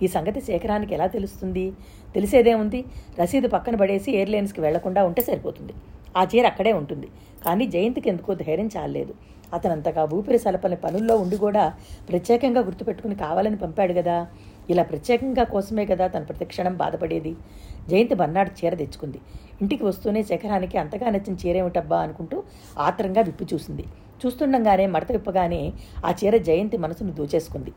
ఈ 0.03 0.07
సంగతి 0.07 0.41
శేఖరానికి 0.41 0.95
ఎలా 0.95 1.07
తెలుస్తుంది? 1.07 1.73
తెలిసేదేముంది 2.15 2.85
రసీదు 3.21 3.49
పక్కన 3.49 3.77
పడేసి 3.77 4.13
ఎయిర్లైన్స్కి 4.13 4.61
వెళ్ళకుండా 4.61 5.05
ఉంటే 5.05 5.23
సరిపోతుంది. 5.23 5.75
ఆ 6.17 6.27
చీర 6.35 6.47
అక్కడే 6.47 6.73
ఉంటుంది. 6.73 7.09
కానీ 7.45 7.67
జయంతికి 7.67 8.09
ఎందుకో 8.09 8.35
ధైర్యం 8.35 8.71
చాలలేదు. 8.77 9.15
అతనంతగా 9.55 10.09
ఊపిరి 10.15 10.39
సలపని 10.39 10.77
పనుల్లో 10.77 11.17
ఉండి 11.17 11.37
కూడా 11.37 11.65
ప్రత్యేకంగా 12.09 12.61
గుర్తుపెట్టుకుని 12.61 13.15
కావాలని 13.15 13.57
పంపాడు 13.57 13.93
కదా. 13.93 14.17
ఇలా 14.71 14.83
ప్రత్యేకంగా 14.83 15.45
కోసమే 15.45 15.85
కదా 15.87 16.07
తన 16.07 16.23
ప్రతిక్షణం 16.23 16.77
బాధపడేది. 16.77 17.33
జయంతి 17.91 18.15
మర్నాడు 18.15 18.51
చీర 18.59 18.75
తెచ్చుకుంది. 18.75 19.21
ఇంటికి 19.63 19.85
వస్తూనే 19.85 20.23
శేఖరానికి 20.23 20.79
అంతగా 20.79 21.11
నచ్చిన 21.11 21.37
చీర 21.47 21.57
ఏమిటబ్బా 21.57 21.99
అనుకుంటూ 21.99 22.43
ఆత్రంగా 22.79 23.21
విప్పి 23.21 23.47
చూసింది. 23.55 23.85
చూస్తుండగానే 24.21 24.87
మడత 24.87 25.13
విప్పగానే 25.13 25.73
ఆ 26.07 26.15
చీర 26.21 26.37
జయంతి 26.37 26.79
మనసును 26.79 27.13
దూచేసుకుంది. 27.13 27.73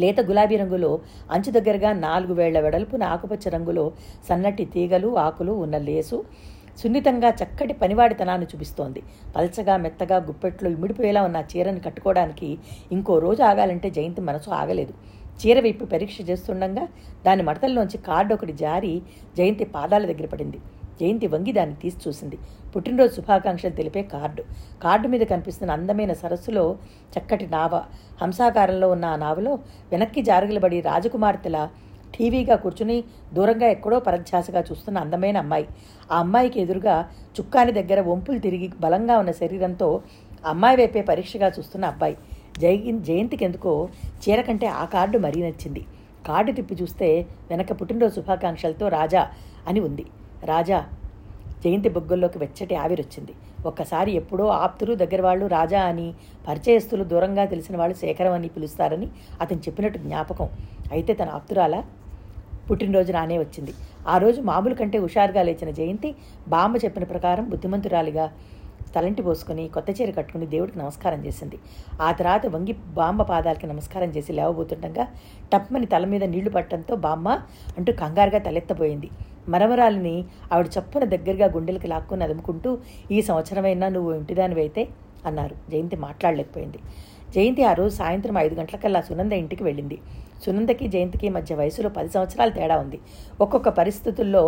లేత 0.00 0.20
గులాబీ 0.20 0.56
రంగులో 0.56 0.90
అంచు 1.30 1.50
దగ్గరగా 1.50 1.92
నాలుగు 2.06 2.34
వేళ్ళ 2.34 2.60
వెడల్పున 2.60 3.02
ఆకుపచ్చ 3.14 3.48
రంగులో 3.48 3.84
సన్నటి 4.28 4.64
తీగలు 4.74 5.10
ఆకులు 5.26 5.52
ఉన్న 5.64 5.78
లేసు 5.78 6.18
సున్నితంగా 6.80 7.28
చక్కటి 7.40 7.74
పనివాడితనాన్ని 7.74 8.46
చూపిస్తోంది. 8.52 9.00
పల్చగా 9.36 9.74
మెత్తగా 9.76 10.16
గుప్పెట్లో 10.28 10.70
ఇమిడిపోయేలా 10.70 11.20
ఉన్న 11.24 11.44
చీరను 11.52 11.80
కట్టుకోవడానికి 11.80 12.48
ఇంకో 12.92 13.18
రోజు 13.18 13.42
ఆగాలంటే 13.42 13.90
జయంతి 13.90 14.20
మనసు 14.20 14.50
ఆగలేదు. 14.60 14.94
చీర 15.40 15.60
వైపు 15.60 15.84
పరీక్ష 15.84 16.16
చేస్తుండగా 16.30 16.84
దాని 17.26 17.42
మడతల్లోంచి 17.42 17.98
కార్డు 17.98 18.34
ఒకటి 18.34 18.52
జారి 18.52 19.02
జయంతి 19.36 19.64
పాదాల 19.64 20.04
దగ్గర 20.06 20.26
పడింది. 20.26 20.58
జయంతి 21.00 21.26
వంగి 21.26 21.52
దాన్ని 21.52 21.76
తీసి 21.76 21.96
చూసింది. 22.08 22.38
పుట్టినరోజు 22.76 23.14
శుభాకాంక్షలు 23.14 23.70
తెలిపే 23.70 24.02
కార్డు. 24.02 24.44
కార్డు 24.82 25.08
మీద 25.08 25.20
కనిపిస్తున్న 25.20 25.72
అందమైన 25.72 26.12
సరస్సులో 26.12 26.76
చక్కటి 27.18 27.46
నావ. 27.46 27.82
హంసాకారంలో 28.22 28.90
ఉన్న 28.90 29.04
ఆ 29.04 29.16
నావలో 29.16 29.54
వెనక్కి 29.90 30.22
జారుగలబడి 30.22 30.80
రాజకుమార్తెల 30.80 31.68
టీవీగా 32.18 32.56
కూర్చుని 32.56 33.04
దూరంగా 33.32 33.66
ఎక్కడో 33.66 34.00
పరధ్యాసగా 34.00 34.60
చూస్తున్న 34.60 34.98
అందమైన 34.98 35.36
అమ్మాయి. 35.36 35.68
ఆ 36.12 36.18
అమ్మాయికి 36.18 36.60
ఎదురుగా 36.60 37.10
చుక్కాని 37.40 37.72
దగ్గర 37.72 38.00
వంపులు 38.00 38.38
తిరిగి 38.38 38.72
బలంగా 38.80 39.18
ఉన్న 39.18 39.30
శరీరంతో 39.30 40.02
అమ్మాయి 40.46 40.76
వైపే 40.76 41.02
పరీక్షగా 41.02 41.48
చూస్తున్న 41.58 41.84
అబ్బాయి. 41.84 42.16
జై 42.58 42.76
జయంతికి 43.00 43.44
ఎందుకో 43.44 43.88
చీర 44.22 44.40
కంటే 44.40 44.66
ఆ 44.66 44.84
కార్డు 44.84 45.18
మరీ 45.18 45.42
నచ్చింది. 45.42 45.84
కార్డు 46.26 46.52
తిప్పి 46.52 46.74
చూస్తే 46.74 47.26
వెనక 47.50 47.80
పుట్టినరోజు 47.80 48.14
శుభాకాంక్షలతో 48.14 48.88
రాజా 48.88 49.28
అని 49.68 49.80
ఉంది. 49.80 50.04
రాజా 50.44 50.78
జయంతి 51.64 51.88
బొగ్గుల్లోకి 51.88 52.38
వెచ్చటి 52.38 52.74
ఆవిరొచ్చింది. 52.74 53.34
ఒక్కసారి 53.66 54.10
ఎప్పుడో 54.12 54.46
ఆప్తులు 54.64 54.94
దగ్గర 54.94 55.20
వాళ్ళు 55.22 55.46
రాజా 55.46 55.82
అని 55.90 56.08
పరిచయస్తులు 56.48 57.04
దూరంగా 57.04 57.44
తెలిసిన 57.44 57.76
వాళ్ళు 57.76 57.96
శేఖరం 57.96 58.32
అని 58.32 58.48
పిలుస్తారని 58.48 59.08
అతను 59.40 59.58
చెప్పినట్టు 59.58 59.98
జ్ఞాపకం. 59.98 60.48
అయితే 60.92 61.14
తన 61.14 61.28
ఆప్తురాల? 61.28 61.76
పుట్టినరోజు 62.70 63.12
రానే 63.12 63.38
వచ్చింది. 63.38 63.72
ఆ 64.08 64.18
రోజు 64.18 64.40
మామూలు 64.40 64.74
కంటే 64.74 64.98
హుషారుగా 64.98 65.42
లేచిన 65.42 65.70
జయంతి 65.70 66.10
బామ్మ 66.48 66.76
చెప్పిన 66.76 67.04
ప్రకారం 67.04 67.44
బుద్ధిమంతురాలిగా 67.50 68.26
తలంటి 68.94 69.22
పోసుకుని 69.22 69.68
కొత్త 69.68 69.90
చీర 69.90 70.10
కట్టుకుని 70.10 70.46
దేవుడికి 70.46 70.78
నమస్కారం 70.78 71.26
చేసింది. 71.26 71.58
ఆ 72.02 72.12
తర్వాత 72.12 72.46
వంగి 72.46 72.72
బామ్మ 72.72 73.22
పాదాలకి 73.22 73.66
నమస్కారం 73.66 74.08
చేసి 74.08 74.32
లేవబోతుండగా 74.32 75.06
టప్మని 75.52 75.86
తల 75.86 76.04
మీద 76.04 76.24
నీళ్ళు 76.24 76.50
పట్టడంతో 76.50 76.96
బామ్మ 76.96 77.28
అంటూ 77.78 77.92
కంగారుగా 77.92 78.38
తలెత్తబోయింది. 78.38 79.10
మరమరాలిని 79.48 80.24
ఆవిడ 80.52 80.66
చప్పున 80.78 81.04
దగ్గరగా 81.04 81.46
గుండెలకి 81.46 81.88
లాక్కుని 81.88 82.24
అదుముకుంటూ 82.24 82.78
ఈ 83.10 83.20
సంవత్సరమైనా 83.22 83.88
నువ్వు 83.88 84.12
ఇంటిదానివైతే? 84.14 84.88
అన్నారు. 85.26 85.56
జయంతి 85.70 85.96
మాట్లాడలేకపోయింది. 85.96 86.78
జయంతి 87.34 87.64
ఆ 87.64 87.72
రోజు 87.72 87.94
సాయంత్రం 87.94 88.38
ఐదు 88.38 88.54
గంటలకల్లా 88.54 89.00
సునంద 89.00 89.32
ఇంటికి 89.32 89.64
వెళ్ళింది. 89.64 89.98
సునందకి 90.42 90.86
జయంతికి 90.94 91.28
మధ్య 91.36 91.54
వయసులో 91.54 91.88
పది 91.88 92.08
సంవత్సరాల 92.08 92.50
తేడా 92.58 92.76
ఉంది. 92.84 92.98
ఒక్కొక్క 93.40 93.68
పరిస్థితుల్లో 93.80 94.44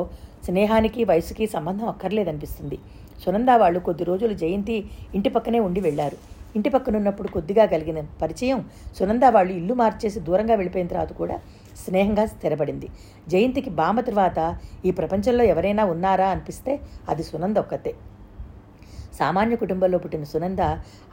స్నేహానికి 0.46 1.04
వయసుకి 1.04 1.46
సంబంధం 1.46 1.86
అక్కర్లేదనిపిస్తుంది. 1.88 2.78
సునంద 3.24 3.50
వాళ్ళు 3.62 3.80
కొద్ది 3.80 4.04
రోజులు 4.04 4.34
జయంతి 4.42 4.76
ఇంటి 5.14 5.30
పక్కనే 5.36 5.60
ఉండి 5.60 5.80
వెళ్ళారు 5.80 6.18
ఇంటి 6.56 6.70
పక్కనున్నప్పుడు 6.74 7.28
కొద్దిగా 7.28 7.64
కలిగిన 7.72 8.00
పరిచయం 8.22 8.60
సునంద 8.98 9.24
వాళ్ళు 9.36 9.52
ఇల్లు 9.60 9.74
మార్చేసి 9.74 10.20
దూరంగా 10.20 10.54
వెళ్ళిపోయిన 10.54 10.88
తర్వాత 10.92 11.12
కూడా 11.12 11.36
స్నేహంగా 11.84 12.24
స్థిరపడింది. 12.26 12.88
జయంతికి 13.28 13.70
బామ 13.70 14.00
తర్వాత 14.00 14.38
ఈ 14.84 14.90
ప్రపంచంలో 14.90 15.44
ఎవరైనా 15.44 15.84
ఉన్నారా 15.84 16.28
అనిపిస్తే 16.34 16.74
అది 17.08 17.22
సునంద 17.22 17.56
ఒక్కతే. 17.58 17.92
సామాన్య 19.18 19.56
కుటుంబంలో 19.56 19.98
పుట్టిన 19.98 20.24
సునంద 20.24 20.62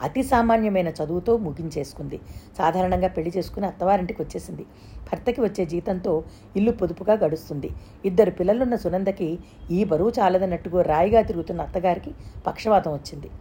అతి 0.02 0.24
సామాన్యమైన 0.24 0.90
చదువుతో 0.90 1.38
ముగించేసుకుంది. 1.38 2.20
సాధారణంగా 2.58 3.08
పెళ్ళి 3.08 3.34
చేసుకుని 3.38 3.68
అత్తవారింటికి 3.68 4.22
వచ్చేసింది. 4.22 4.66
భర్తకి 5.10 5.42
వచ్చే 5.42 5.66
జీతంతో 5.66 6.24
ఇల్లు 6.56 6.72
పొదుపుగా 6.72 7.14
గడుస్తుంది. 7.14 7.72
ఇద్దరు 8.06 8.32
పిల్లలున్న 8.32 8.76
సునందకి 8.76 9.30
ఈ 9.72 9.84
బరువు 9.84 10.14
చాలదన్నట్టుగా 10.20 10.82
రాయిగా 10.82 11.22
తిరుగుతున్న 11.22 11.62
అత్తగారికి 11.62 12.14
పక్షవాతం 12.48 12.94
వచ్చింది. 12.94 13.32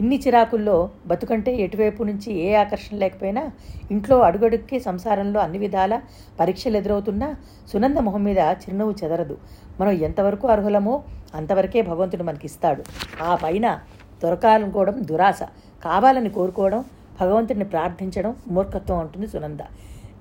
ఇన్ని 0.00 0.22
చిరాకుల్లో 0.26 0.90
బతుకంటే 1.06 1.56
ఎటువైపు 1.56 2.02
నుంచి 2.02 2.32
ఏ 2.32 2.54
ఆకర్షణ 2.54 2.96
లేకపోయినా 2.96 3.50
ఇంట్లో 3.90 4.20
అడుగడుక్కి 4.20 4.80
సంసారంలో 4.80 5.40
అన్ని 5.40 5.58
విధాల 5.58 6.00
పరీక్షలు 6.40 6.76
ఎదురవుతున్నా 6.76 7.34
సునంద 7.72 7.98
మొహం 7.98 8.24
మీద 8.24 8.38
చిరునవ్వు 8.38 8.94
చెదరదు. 9.04 9.38
మనం 9.80 9.90
ఎంతవరకు 9.90 10.48
అర్హులమో 10.48 11.02
అంతవరకే 11.34 11.82
భగవంతుడు 11.82 12.22
మనకిస్తాడు. 12.22 12.84
ఆ 13.22 13.34
పైన 13.34 13.80
దొరకాలనుకోవడం 14.22 15.06
దురాశ. 15.06 15.42
కావాలని 15.84 16.30
కోరుకోవడం 16.30 16.84
భగవంతుడిని 17.20 17.64
ప్రార్థించడం 17.64 18.36
మూర్ఖత్వం 18.48 18.98
అంటుంది 18.98 19.26
సునంద. 19.26 19.60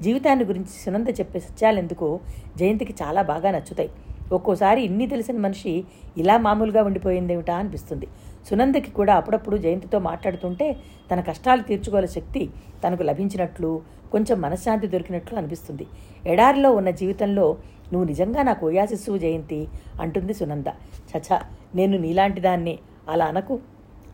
జీవితాన్ని 0.01 0.46
గురించి 0.46 0.74
సునంద 0.86 1.07
చెప్పే 1.19 1.39
సత్యాలెందుకు 1.39 2.19
జయంతికి 2.57 2.96
చాలా 3.03 3.22
బాగా 3.22 3.51
నచ్చుతాయి. 3.51 3.89
ఒక్కోసారి 4.31 4.81
ఇన్ని 4.81 5.07
తెలిసిన 5.07 5.38
మనిషి 5.38 5.84
ఇలా 6.17 6.38
మామూలుగా 6.38 6.84
ఉండిపోయిందేమిటా 6.84 7.55
అనిపిస్తుంది. 7.55 8.07
సునందకి 8.50 8.92
కూడా 8.92 9.13
అప్పుడప్పుడు 9.16 9.58
జయంతితో 9.58 9.98
మాట్లాడుతుంటే 10.10 10.68
తన 11.12 11.20
కష్టాలు 11.30 11.62
తీర్చుకోలే 11.62 12.08
శక్తి 12.08 12.44
తనకు 12.84 13.04
లభించినట్లు 13.04 13.72
కొంచెం 14.12 14.38
మనశ్శాంతి 14.42 14.88
దొరికినట్లు 14.88 15.38
అనిపిస్తుంది. 15.38 15.86
ఎడారిలో 16.25 16.70
ఉన్న 16.72 16.89
జీవితంలో 17.01 17.48
నువ్వు 17.94 18.06
నిజంగా 18.08 18.42
నాకు 18.44 18.63
ఓయాసిస్సువు 18.68 19.18
జయంతి 19.18 19.60
అంటుంది 20.01 20.34
సునంద. 20.34 20.70
చచా 21.12 21.38
నేను 21.75 21.98
నీలాంటి 21.98 22.42
దాన్ని 22.42 22.75
అలా 23.10 23.25
అనకు 23.25 23.56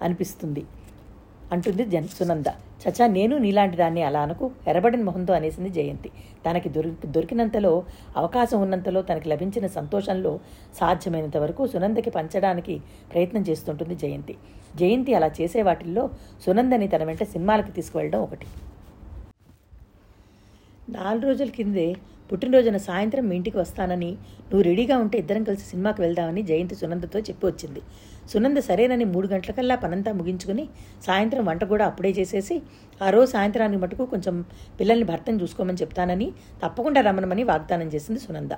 అనిపిస్తుంది. 0.02 0.63
అంటుంది 1.54 1.84
జన్ 1.94 2.08
సునంద. 2.18 2.50
చచా 2.84 3.06
నేను 3.18 3.36
నీలాంటి 3.38 3.78
దాన్ని 3.78 4.02
అలా 4.04 4.22
అనుకు 4.28 4.46
ఎరబడిన 4.68 5.04
మొహంతో 5.04 5.34
అనేసింది 5.34 5.70
జయంతి. 5.70 6.10
తనకి 6.46 6.70
దొరి 6.70 6.92
దొరికినంతలో 7.06 7.74
అవకాశం 8.18 8.62
ఉన్నంతలో 8.62 9.02
తనకి 9.02 9.30
లభించిన 9.30 9.68
సంతోషంలో 9.78 10.34
సాధ్యమైనంత 10.80 11.38
వరకు 11.38 11.68
సునందకి 11.68 12.10
పంచడానికి 12.10 12.76
ప్రయత్నం 13.14 13.46
చేస్తుంటుంది 13.50 13.96
జయంతి. 13.96 14.36
జయంతి 14.76 15.14
అలా 15.14 15.30
చేసే 15.42 15.62
వాటిల్లో 15.62 16.06
సునందని 16.46 16.88
తన 16.88 17.04
వెంట 17.04 17.24
సినిమాలకు 17.34 17.72
తీసుకువెళ్ళడం 17.72 18.22
ఒకటి. 18.28 18.48
నాలుగు 20.90 21.26
రోజుల 21.26 21.50
కిందే 21.50 21.88
పుట్టినరోజున 22.34 22.78
సాయంత్రం 22.86 23.24
మీ 23.30 23.36
ఇంటికి 23.40 23.58
వస్తానని 23.58 24.10
నువ్వు 24.50 24.62
రెడీగా 24.68 24.96
ఉంటే 24.98 25.18
ఇద్దరం 25.18 25.44
కలిసి 25.44 25.66
సినిమాకి 25.72 26.00
వెళ్దామని 26.02 26.42
జయంతి 26.42 26.75
సునందతో 26.80 27.20
చెప్పి 27.20 27.46
వచ్చింది. 27.50 27.82
సునంద 28.32 28.60
సరేనని 28.68 29.06
మూడు 29.06 29.28
గంటలకల్లా 29.28 29.75
పనంతా 29.84 30.12
ముగించుకుని 30.12 30.66
సాయంత్రం 31.08 31.46
వంట 31.46 31.63
కూడా 31.63 31.86
అప్పుడే 31.86 32.12
చేసేసి 32.20 32.56
ఆ 33.02 33.10
రోజు 33.10 33.30
సాయంత్రానికి 33.32 33.82
మటుకు 33.84 34.06
కొంచెం 34.13 34.38
పిల్లల్ని 34.80 35.08
భర్తను 35.12 35.42
చూసుకోమని 35.44 35.82
చెప్తానని 35.84 36.30
తప్పకుండా 36.63 37.02
రమ్మనమని 37.02 37.46
వాగ్దానం 37.52 37.88
చేసింది 37.96 38.22
సునంద. 38.25 38.56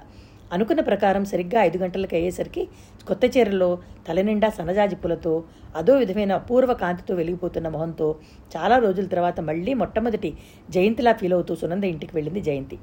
అనుకున్న 0.54 0.82
ప్రకారం 0.90 1.24
సరిగ్గా 1.26 1.60
ఐదు 1.68 1.78
గంటలకు 1.84 2.16
అయ్యేసరికి 2.16 2.64
కొత్త 3.08 3.26
చీరలో 3.26 3.70
తలనిండా 4.08 4.50
సన్నజాజి 4.50 4.96
పూలతో 4.96 5.34
అదో 5.76 5.94
విధమైన 6.02 6.32
అపూర్వ 6.40 6.74
కాంతితో 6.84 7.14
వెలిగిపోతున్న 7.16 7.68
మొహంతో 7.68 8.08
చాలా 8.56 8.76
రోజుల 8.78 9.06
తర్వాత 9.06 9.40
మళ్ళీ 9.40 9.74
మొట్టమొదటి 9.74 10.32
జయంతిలా 10.70 11.14
ఫీల్ 11.14 11.34
అవుతూ 11.34 11.56
సునంద 11.56 11.86
ఇంటికి 11.94 12.16
వెళ్ళింది 12.16 12.42
జయంతి. 12.42 12.78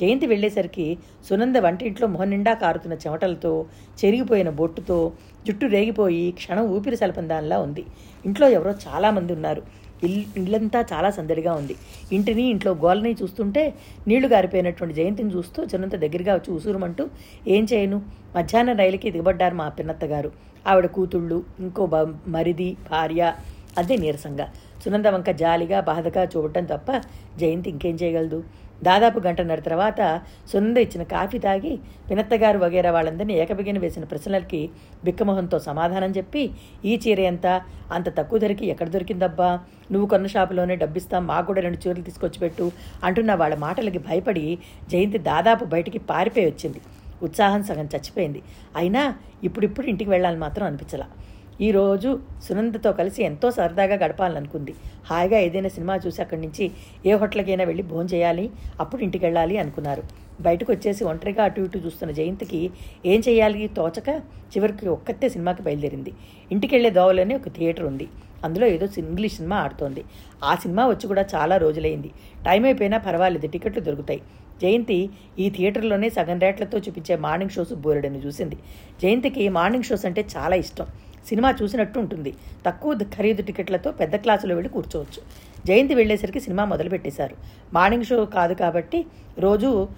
జయంతి 0.00 0.26
వెళ్ళేసరికి 0.32 0.86
సునంద 1.28 1.56
వంటింట్లో 1.66 2.06
మొహం 2.14 2.30
నిండా 2.34 2.52
కారుతున్న 2.62 2.94
చెమటలతో 3.04 3.52
చెరిగిపోయిన 4.00 4.50
బొట్టుతో 4.60 4.98
జుట్టు 5.46 5.66
రేగిపోయి 5.74 6.24
క్షణం 6.38 6.64
ఊపిరి 6.76 6.96
సలపందానిలా 7.02 7.58
ఉంది. 7.66 7.84
ఇంట్లో 8.24 8.46
ఎవరో 8.56 8.72
చాలామంది 8.86 9.32
ఉన్నారు. 9.38 9.62
ఇల్ 10.06 10.18
ఇల్లంతా 10.40 10.80
చాలా 10.92 11.08
సందడిగా 11.18 11.52
ఉంది. 11.60 11.74
ఇంటిని 12.16 12.44
ఇంట్లో 12.54 12.72
గోలని 12.84 13.12
చూస్తుంటే 13.20 13.62
నీళ్ళు 14.08 14.28
గారిపోయినటువంటి 14.34 14.94
జయంతిని 14.98 15.32
చూస్తూ 15.36 15.64
జనంత 15.72 15.96
దగ్గరగా 16.04 16.32
వచ్చి 16.38 16.50
ఉసూరుమంటూ 16.58 17.04
ఏం 17.54 17.64
చేయను? 17.72 17.98
మధ్యాహ్నం 18.36 18.76
రైలుకి 18.82 19.10
దిగబడ్డారు 19.16 19.56
మా 19.62 19.66
పిన్నత్త 19.78 20.04
గారు. 20.14 20.30
ఆవిడ 20.66 20.86
కూతుళ్ళు 20.96 21.38
ఇంకో 21.64 21.82
బ 21.86 21.96
మరిది 22.36 22.70
భార్య 22.90 23.22
అదే 23.80 23.96
నీరసంగా. 23.96 24.46
సునంద 24.84 25.06
వంక 25.06 25.30
జాలిగా 25.42 25.78
బాధగా 25.90 26.22
చూడటం 26.32 26.64
తప్ప 26.64 26.88
జయంతి 27.40 27.68
ఇంకేం 27.70 27.96
చేయగలదు? 28.02 28.38
దాదాపు 28.82 29.18
గంటన్నర 29.26 29.60
తర్వాత 29.60 30.00
సునంద 30.52 30.76
ఇచ్చిన 30.76 31.02
కాఫీ 31.02 31.38
తాగి 31.38 31.78
పినత్తగారు 32.10 32.58
వగేరా 32.58 32.90
వాళ్ళందరినీ 32.90 33.34
ఏకబిగిన 33.34 33.78
వేసిన 33.78 34.04
ప్రశ్నలకి 34.04 34.70
బిక్కమొహంతో 35.04 35.58
సమాధానం 35.58 36.10
చెప్పి 36.10 36.50
ఈ 36.84 37.00
చీర 37.08 37.20
ఎంత? 37.20 37.46
అంత 37.92 38.16
తక్కువ 38.18 38.38
ధరకి 38.38 38.66
ఎక్కడ 38.66 38.88
దొరికిందబ్బా? 38.88 39.60
నువ్వు 39.92 40.08
కొన్న 40.08 40.26
షాపులోనే 40.26 40.76
డబ్బిస్తాం 40.76 41.26
మాకు 41.26 41.46
కూడా 41.46 41.60
రెండు 41.60 41.88
చీరలు 41.88 42.02
తీసుకొచ్చి 42.02 42.38
పెట్టు 42.38 42.72
అంటున్న 43.04 43.34
వాళ్ళ 43.34 43.54
మాటలకి 43.54 43.98
భయపడి 43.98 44.58
జయంతి 44.90 45.18
దాదాపు 45.18 45.64
బయటికి 45.64 45.98
పారిపోయి 45.98 46.46
వచ్చింది. 46.46 46.80
ఉత్సాహం 47.22 47.62
సగం 47.62 47.88
చచ్చిపోయింది. 47.96 48.42
అయినా 48.76 49.14
ఇప్పుడిప్పుడు 49.44 49.86
ఇంటికి 49.86 50.10
వెళ్ళాలని 50.10 50.40
మాత్రం 50.40 50.66
అనిపించలా. 50.66 51.06
ఈరోజు 51.66 52.10
సునందతో 52.42 52.92
కలిసి 52.92 53.20
ఎంతో 53.24 53.50
సరదాగా 53.50 53.94
గడపాలనుకుంది. 53.94 54.72
హాయిగా 55.06 55.38
ఏదైనా 55.46 55.68
సినిమా 55.68 55.94
చూసి 55.96 56.22
అక్కడి 56.22 56.40
నుంచి 56.40 56.64
ఏ 57.06 57.12
హోటల్కైనా 57.12 57.64
వెళ్ళి 57.64 57.82
భోజనం 57.82 58.10
చేయాలి 58.14 58.44
అప్పుడు 58.80 59.02
ఇంటికి 59.02 59.24
వెళ్ళాలి 59.24 59.56
అనుకున్నారు. 59.58 60.02
బయటకు 60.40 60.70
వచ్చేసి 60.72 61.02
ఒంటరిగా 61.04 61.44
అటు 61.44 61.60
ఇటు 61.60 61.78
చూస్తున్న 61.78 62.12
జయంతికి 62.12 62.60
ఏం 63.06 63.22
చేయాలి 63.28 63.68
తోచక 63.78 64.08
చివరికి 64.52 64.88
ఒక్కతే 64.88 65.28
సినిమాకి 65.28 65.62
బయలుదేరింది. 65.62 66.12
ఇంటికి 66.52 66.74
వెళ్ళే 66.74 66.90
దోవలోనే 66.90 67.36
ఒక 67.40 67.48
థియేటర్ 67.48 67.86
ఉంది. 67.86 68.06
అందులో 68.44 68.66
ఏదో 68.66 68.88
ఇంగ్లీష్ 68.98 69.36
సినిమా 69.36 69.56
ఆడుతోంది. 69.56 70.04
ఆ 70.44 70.54
సినిమా 70.54 70.86
వచ్చి 70.86 71.06
కూడా 71.06 71.26
చాలా 71.34 71.56
రోజులైంది. 71.56 72.10
టైం 72.46 72.64
అయిపోయినా 72.64 72.98
పర్వాలేదు 72.98 73.46
టికెట్లు 73.46 73.80
దొరుకుతాయి. 73.80 74.22
జయంతి 74.62 75.00
ఈ 75.38 75.48
థియేటర్లోనే 75.50 76.08
సగం 76.10 76.38
రేట్లతో 76.38 76.78
చూపించే 76.78 77.16
మార్నింగ్ 77.16 77.50
షోస్ 77.50 77.74
బోరెడని 77.84 78.20
చూసింది. 78.26 78.56
జయంతికి 79.02 79.48
మార్నింగ్ 79.58 79.84
షోస్ 79.84 80.06
అంటే 80.06 80.24
చాలా 80.36 80.56
ఇష్టం. 80.56 80.86
సినిమా 81.26 81.54
చూసినట్టు 81.62 81.98
ఉంటుంది. 81.98 82.34
తక్కువ 82.66 82.94
ఖరీదు 82.94 83.42
టికెట్లతో 83.42 83.92
పెద్ద 83.92 84.16
క్లాసులో 84.16 84.54
వెళ్ళి 84.54 84.72
కూర్చోవచ్చు. 84.72 85.22
జయంతి 85.66 85.94
వెళ్ళేసరికి 85.94 86.40
సినిమా 86.40 86.64
మొదలుపెట్టేశారు. 86.64 87.36
మార్నింగ్ 87.74 88.04
షో 88.04 88.24
కాదు 88.24 88.54
కాబట్టి 88.54 89.06
రోజు 89.38 89.88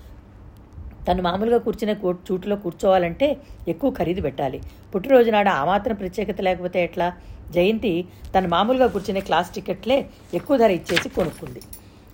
తను 1.09 1.23
మామూలుగా 1.23 1.59
కూర్చునే 1.59 1.95
కూ 1.95 2.13
చూటులో 2.13 2.57
కూర్చోవాలంటే 2.57 3.37
ఎక్కువ 3.69 3.91
ఖరీదు 3.91 4.21
పెట్టాలి. 4.21 4.61
పుట్టినరోజు 4.95 5.31
నాడు 5.31 5.49
ఆ 5.49 5.65
మాత్రం 5.65 5.95
ప్రత్యేకత 5.95 6.41
లేకపోతే 6.41 6.85
ఎట్లా? 6.85 7.13
జయంతి 7.51 8.05
తను 8.39 8.49
మామూలుగా 8.49 8.87
కూర్చునే 8.87 9.21
క్లాస్ 9.21 9.51
టికెట్లే 9.51 10.07
ఎక్కువ 10.35 10.57
ధర 10.57 10.71
ఇచ్చేసి 10.71 11.09
కొనుక్కుంది. 11.09 11.61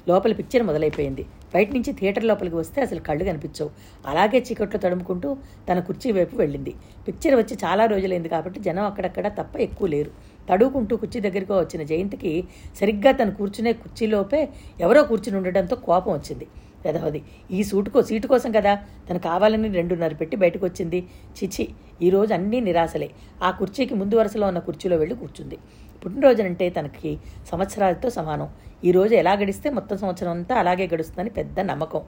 లోపల 0.09 0.33
పిక్చర్ 0.33 0.63
మొదలైపోయింది. 0.63 1.27
బయట 1.55 1.69
నుంచి 1.77 1.91
థియేటర్ 1.99 2.27
లోపలికి 2.31 2.57
వస్తే 2.63 2.79
అసలు 2.87 3.01
కళ్ళు 3.09 3.25
కనిపించవు. 3.29 3.71
అలాగే 4.11 4.39
చీకట్లో 4.47 4.81
తడుముకుంటూ 4.85 5.29
తన 5.69 5.79
కుర్చీ 5.89 6.11
వైపు 6.13 6.35
వెళ్ళింది. 6.43 6.73
పిక్చర్ 7.07 7.37
వచ్చి 7.41 7.57
చాలా 7.65 7.87
రోజులైంది 7.93 8.31
కాబట్టి 8.35 8.61
జనం 8.67 8.85
అక్కడక్కడ 8.91 9.27
తప్ప 9.41 9.57
ఎక్కువ 9.67 9.89
లేరు. 9.95 10.13
తడువుకుంటూ 10.49 10.95
కుర్చీ 11.03 11.21
దగ్గరికి 11.27 11.53
వచ్చిన 11.53 11.83
జయంతికి 11.93 12.33
సరిగ్గా 12.81 13.13
తను 13.21 13.33
కూర్చునే 13.39 13.73
కుర్చీలోపే 13.83 14.41
ఎవరో 14.87 15.03
కూర్చుని 15.11 15.37
ఉండడంతో 15.41 15.77
కోపం 15.89 16.13
వచ్చింది. 16.19 16.49
పెదవది. 16.87 17.21
ఈ 17.51 17.63
సూటుకో 17.71 18.03
సీటు 18.09 18.27
కోసం 18.33 18.51
కదా 18.53 18.75
తను 19.11 19.19
కావాలని 19.19 19.69
రెండున్నర 19.79 20.15
పెట్టి 20.21 20.37
బయటకు 20.43 20.65
వచ్చింది 20.67 20.99
చిచి 21.39 21.69
ఈ 22.03 22.11
రోజు 22.11 22.33
అన్నీ 22.35 22.59
నిరాశలే. 22.61 23.09
ఆ 23.43 23.51
కుర్చీకి 23.51 23.95
ముందు 24.01 24.15
వరుసలో 24.21 24.47
ఉన్న 24.47 24.61
కుర్చీలో 24.69 24.97
వెళ్ళి 24.97 25.17
కూర్చుంది. 25.17 25.59
పుట్టినరోజునంటే 26.05 26.67
తనకి 26.71 27.13
సంవత్సరాలతో 27.53 28.09
సమానం. 28.11 28.49
ఈ 28.85 28.91
రోజు 28.97 29.15
ఎలా 29.15 29.33
గడిస్తే 29.33 29.69
మొత్తం 29.71 29.97
సంవత్సరం 29.97 30.31
అంతా 30.31 30.55
అలాగే 30.63 30.87
గడుస్తుందని 30.95 31.31
పెద్ద 31.31 31.61
నమ్మకం. 31.61 32.03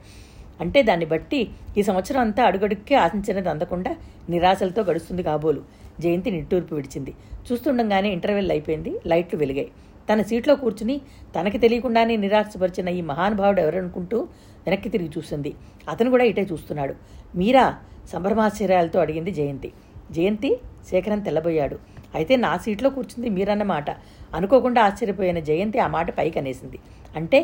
అంటే 0.60 0.82
దాన్ని 0.82 1.06
బట్టి 1.06 1.40
ఈ 1.78 1.82
సంవత్సరం 1.82 2.20
అంతా 2.20 2.42
అడుగడుక్కి 2.44 2.94
ఆశించినది 2.94 3.48
అందకుండా 3.48 3.92
నిరాశలతో 4.30 4.82
గడుస్తుంది 4.82 5.22
కాబోలు. 5.22 5.62
జయంతి 6.00 6.30
నిట్టూర్పు 6.30 6.74
విడిచింది. 6.74 7.12
చూస్తుండగానే 7.48 8.08
ఇంటర్వెల్ 8.12 8.50
అయిపోయింది. 8.50 8.92
లైట్లు 9.06 9.38
వెలిగాయి. 9.38 9.70
తన 10.08 10.22
సీట్లో 10.22 10.54
కూర్చుని 10.54 10.96
తనకి 11.36 11.58
తెలియకుండానే 11.58 12.16
నిరాశపరిచిన 12.16 12.88
ఈ 12.88 13.00
మహానుభావుడు 13.10 13.60
ఎవరనుకుంటూ 13.60 14.18
వెనక్కి 14.66 14.88
తిరిగి 14.88 15.10
చూసింది. 15.18 15.50
అతను 15.88 16.10
కూడా 16.10 16.24
ఇటే 16.24 16.44
చూస్తున్నాడు. 16.52 16.94
మీరా 17.40 17.66
సంభ్రమాశ్చర్యాలతో 18.12 18.98
అడిగింది 19.00 19.30
జయంతి. 19.30 19.70
జయంతి 20.16 20.50
శేఖరం 20.90 21.20
తెల్లబోయాడు. 21.20 21.78
అయితే 22.14 22.34
నా 22.36 22.52
సీట్లో 22.64 22.88
కూర్చుంది 22.90 23.28
మీరన్నమాట. 23.28 23.90
అనుకోకుండా 24.34 24.80
ఆశ్చర్యపోయిన 24.82 25.38
జయంతి 25.48 25.78
ఆ 25.78 25.88
మాట 25.96 26.10
పైకి 26.18 26.38
అనేసింది 26.38 26.78
అంటే 27.16 27.38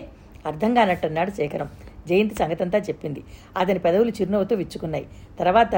అర్థం 0.47 0.71
కానట్టన్నాడు 0.75 1.31
శేఖరం. 1.31 1.69
జయంతి 2.09 2.35
సంగతంతా 2.35 2.79
చెప్పింది. 2.79 3.21
అతని 3.57 3.79
పెదవులు 3.79 4.13
చిరునవ్వుతో 4.17 4.55
విచ్చుకున్నాయి. 4.57 5.07
తర్వాత 5.41 5.75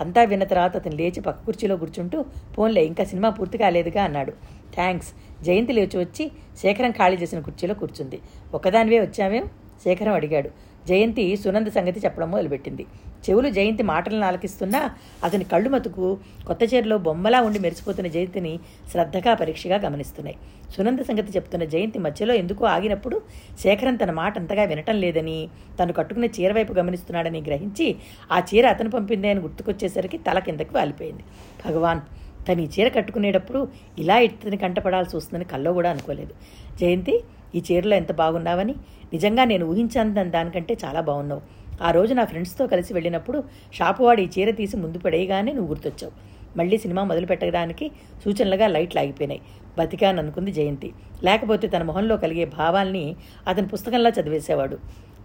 అంతా 0.00 0.22
విన్న 0.30 0.44
తర్వాత 0.44 0.74
అతను 0.76 0.96
లేచి 1.00 1.20
పక్క 1.20 1.40
కుర్చీలో 1.46 1.76
కూర్చుంటూ 1.76 2.18
పోన్లే 2.58 2.82
ఇంకా 2.90 3.04
సినిమా 3.04 3.30
పూర్తి 3.30 3.58
కాలేదుగా 3.58 4.02
అన్నాడు. 4.04 4.32
థ్యాంక్స్ 4.76 5.10
జయంతి 5.42 5.72
లేచి 5.72 5.98
వచ్చి 5.98 6.24
శేఖరం 6.62 6.90
ఖాళీ 6.90 7.16
చేసిన 7.16 7.40
కుర్చీలో 7.40 7.74
కూర్చుంది. 7.74 8.18
ఒకదానివే 8.54 9.00
వచ్చామేం? 9.00 9.44
శేఖరం 9.84 10.14
అడిగాడు. 10.14 10.50
జయంతి 10.86 11.36
సునంద 11.36 11.68
సంగతి 11.68 12.00
చెప్పడం 12.00 12.30
మొదలుపెట్టింది. 12.30 12.84
చెవులు 13.24 13.48
జయంతి 13.48 13.82
మాటలను 13.82 14.26
ఆలకిస్తున్నా 14.26 14.80
అతని 15.24 15.44
కళ్ళు 15.44 15.70
మతుకు 15.70 16.06
కొత్త 16.46 16.62
చీరలో 16.64 16.98
బొమ్మలా 16.98 17.40
ఉండి 17.40 17.58
మెరిసిపోతున్న 17.58 18.08
జయంతిని 18.08 18.52
శ్రద్ధగా 18.92 19.34
పరీక్షగా 19.34 19.76
గమనిస్తున్నాయి. 19.76 20.36
సునంద 20.76 21.00
సంగతి 21.00 21.32
చెప్తున్న 21.32 21.64
జయంతి 21.64 21.98
మధ్యలో 21.98 22.34
ఎందుకో 22.34 22.64
ఆగినప్పుడు 22.66 23.18
శేఖరం 23.60 23.96
తన 23.96 24.10
మాట 24.12 24.38
అంతగా 24.38 24.64
వినటం 24.64 24.96
లేదని 24.96 25.38
తను 25.80 25.92
కట్టుకున్న 25.92 26.28
చీర 26.36 26.52
వైపు 26.52 26.72
గమనిస్తున్నాడని 26.72 27.40
గ్రహించి 27.40 27.88
ఆ 28.30 28.40
చీర 28.50 28.66
అతను 28.66 28.90
పంపిందే 28.90 29.30
అని 29.30 29.40
గుర్తుకొచ్చేసరికి 29.40 30.18
తల 30.18 30.38
కిందకి 30.38 30.74
వాలిపోయింది. 30.74 31.24
భగవాన్! 31.64 32.02
తను 32.48 32.60
ఈ 32.60 32.66
చీర 32.66 32.88
కట్టుకునేటప్పుడు 32.88 33.68
ఇలా 33.98 34.18
ఇతని 34.18 34.56
కంటపడాల్సి 34.56 35.16
వస్తుందని 35.16 35.44
కల్లో 35.44 35.72
కూడా 35.72 35.90
అనుకోలేదు. 35.90 36.34
జయంతి 36.80 37.20
ఈ 37.54 37.62
చీరలో 37.72 37.96
ఎంత 37.96 38.12
బాగున్నావని? 38.12 38.74
నిజంగా 39.12 39.44
నేను 39.44 39.66
ఊహించాను 39.66 40.30
దానికంటే 40.30 40.76
చాలా 40.84 41.00
బాగున్నావు. 41.00 41.42
ఆ 41.82 41.90
రోజు 41.90 42.14
నా 42.14 42.24
ఫ్రెండ్స్తో 42.24 42.66
కలిసి 42.66 42.94
వెళ్ళినప్పుడు 42.94 43.44
షాపువాడు 43.72 44.20
ఈ 44.20 44.28
చీర 44.38 44.50
తీసి 44.50 44.76
ముందు 44.76 44.98
పడేయగానే 44.98 45.52
నువ్వు 45.52 45.68
గుర్తొచ్చావు. 45.68 46.12
మళ్ళీ 46.58 46.78
సినిమా 46.78 47.04
మొదలు 47.04 47.26
పెట్టడానికి 47.26 47.90
సూచనలుగా 48.24 48.66
లైట్లు 48.66 49.00
ఆగిపోయినాయి. 49.00 49.40
బతికాను 49.78 50.18
అనుకుంది 50.18 50.52
జయంతి. 50.52 50.92
లేకపోతే 51.24 51.68
తన 51.68 51.82
మొహంలో 51.82 52.16
కలిగే 52.16 52.44
భావాల్ని 52.44 53.16
అతని 53.46 53.66
పుస్తకంలా 53.66 54.10
చదివేసేవాడు. 54.20 54.78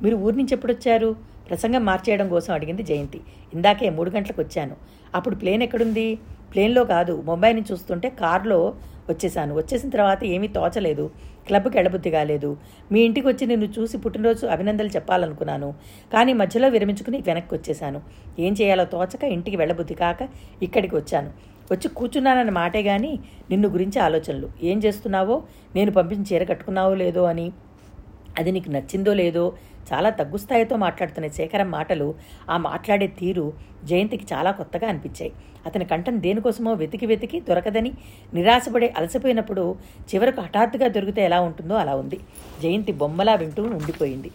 మీరు 0.04 0.16
ఊరి 0.16 0.38
నుంచి 0.38 0.54
ఎప్పుడు 0.54 0.72
వచ్చారు 0.72 1.16
ప్రసంగం 1.50 1.86
మార్చేయడం 1.86 2.30
కోసం 2.30 2.54
అడిగింది 2.54 2.84
జయంతి. 2.84 3.22
ఇందాకే 3.54 3.90
మూడు 3.90 4.10
గంటలకు 4.10 4.42
వచ్చాను. 4.42 4.76
అప్పుడు 5.16 5.36
ప్లేన్ 5.36 5.64
ఎక్కడుంది? 5.64 6.20
ప్లేన్లో 6.54 6.84
కాదు 6.86 7.24
ముంబైని 7.26 7.64
చూస్తుంటే 7.72 8.10
కారులో 8.10 8.60
వచ్చేసాను. 9.10 9.54
వచ్చేసిన 9.56 9.90
తర్వాత 9.90 10.24
ఏమీ 10.24 10.48
తోచలేదు. 10.48 11.06
క్లబ్కి 11.48 11.80
ఎడబుద్ధి 11.80 12.10
కాలేదు. 12.12 12.58
మీ 12.92 13.00
ఇంటికి 13.02 13.28
వచ్చి 13.28 13.46
నిన్ను 13.48 13.68
చూసి 13.80 13.98
పుట్టినరోజు 13.98 14.46
అభినందనలు 14.46 14.90
చెప్పాలనుకున్నాను. 14.90 15.74
కానీ 16.14 16.34
మధ్యలో 16.34 16.68
విరమించుకుని 16.68 17.18
వెనక్కి 17.28 17.56
వచ్చేసాను. 17.56 18.02
ఏం 18.40 18.54
చేయాలో 18.62 18.86
తోచక 18.86 19.24
ఇంటికి 19.24 19.58
వెళ్ళబుద్ధి 19.58 19.94
కాక 19.94 20.30
ఇక్కడికి 20.62 20.96
వచ్చాను. 20.96 21.32
వచ్చి 21.72 21.88
కూర్చున్నానన్న 21.90 22.50
మాటే 22.50 22.84
కానీ 22.84 23.20
నిన్ను 23.50 23.68
గురించి 23.70 24.00
ఆలోచనలు. 24.00 24.50
ఏం 24.64 24.80
చేస్తున్నావో 24.80 25.44
నేను 25.76 25.92
పంపించిన 25.92 26.26
చీర 26.34 26.44
కట్టుకున్నావో 26.44 26.94
లేదో 26.96 27.24
అని 27.24 27.52
అది 28.40 28.52
నీకు 28.52 28.70
నచ్చిందో 28.70 29.14
లేదో 29.14 29.46
చాలా 29.92 30.10
తగ్గు 30.10 30.38
స్థాయితో 30.38 30.76
మాట్లాడుతున్న 30.76 31.28
శేఖరం 31.28 31.70
మాటలు 31.72 32.08
ఆ 32.50 32.58
మాట్లాడే 32.68 33.08
తీరు 33.20 33.46
జయంతికి 33.90 34.26
చాలా 34.34 34.52
కొత్తగా 34.52 34.88
అనిపించాయి. 34.88 35.32
అతని 35.66 35.86
కంఠం 35.86 36.16
దేనికోసమో 36.20 36.74
వెతికి 36.74 37.06
వెతికి 37.06 37.38
దొరకదని 37.50 37.92
నిరాశపడే 38.34 38.90
అలసిపోయినప్పుడు 38.98 39.64
చివరకు 40.14 40.42
హఠాత్తుగా 40.42 40.88
దొరికితే 40.88 41.22
ఎలా 41.30 41.40
ఉంటుందో 41.42 41.76
అలా 41.76 41.96
ఉంది. 41.96 42.20
జయంతి 42.64 42.94
బొమ్మలా 43.02 43.36
వింటూ 43.36 43.64
ఉండిపోయింది. 43.80 44.32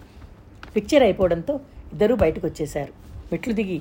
పిక్చర్ 0.77 1.03
అయిపోవడంతో 1.03 1.55
ఇద్దరూ 1.93 2.15
బయటకు 2.17 2.47
వచ్చేశారు 2.47 2.93
మెట్లు 3.33 3.55
దిగి 3.55 3.79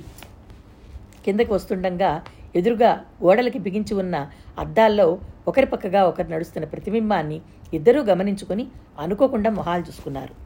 కిందకి 1.24 1.52
వస్తుండగా 1.52 2.10
ఎదురుగా 2.56 2.90
గోడలకి 3.22 3.58
బిగించి 3.58 3.94
ఉన్న 3.94 4.16
అద్దాల్లో 4.58 5.06
ఒకరి 5.46 5.66
పక్కగా 5.66 6.00
ఒకరు 6.10 6.28
నడుస్తున్న 6.34 6.66
ప్రతిబింబాన్ని 6.68 7.38
ఇద్దరూ 7.74 8.02
గమనించుకొని 8.02 8.66
అనుకోకుండా 8.98 9.50
మొహాలు 9.50 9.82
చూసుకున్నారు. 9.82 10.45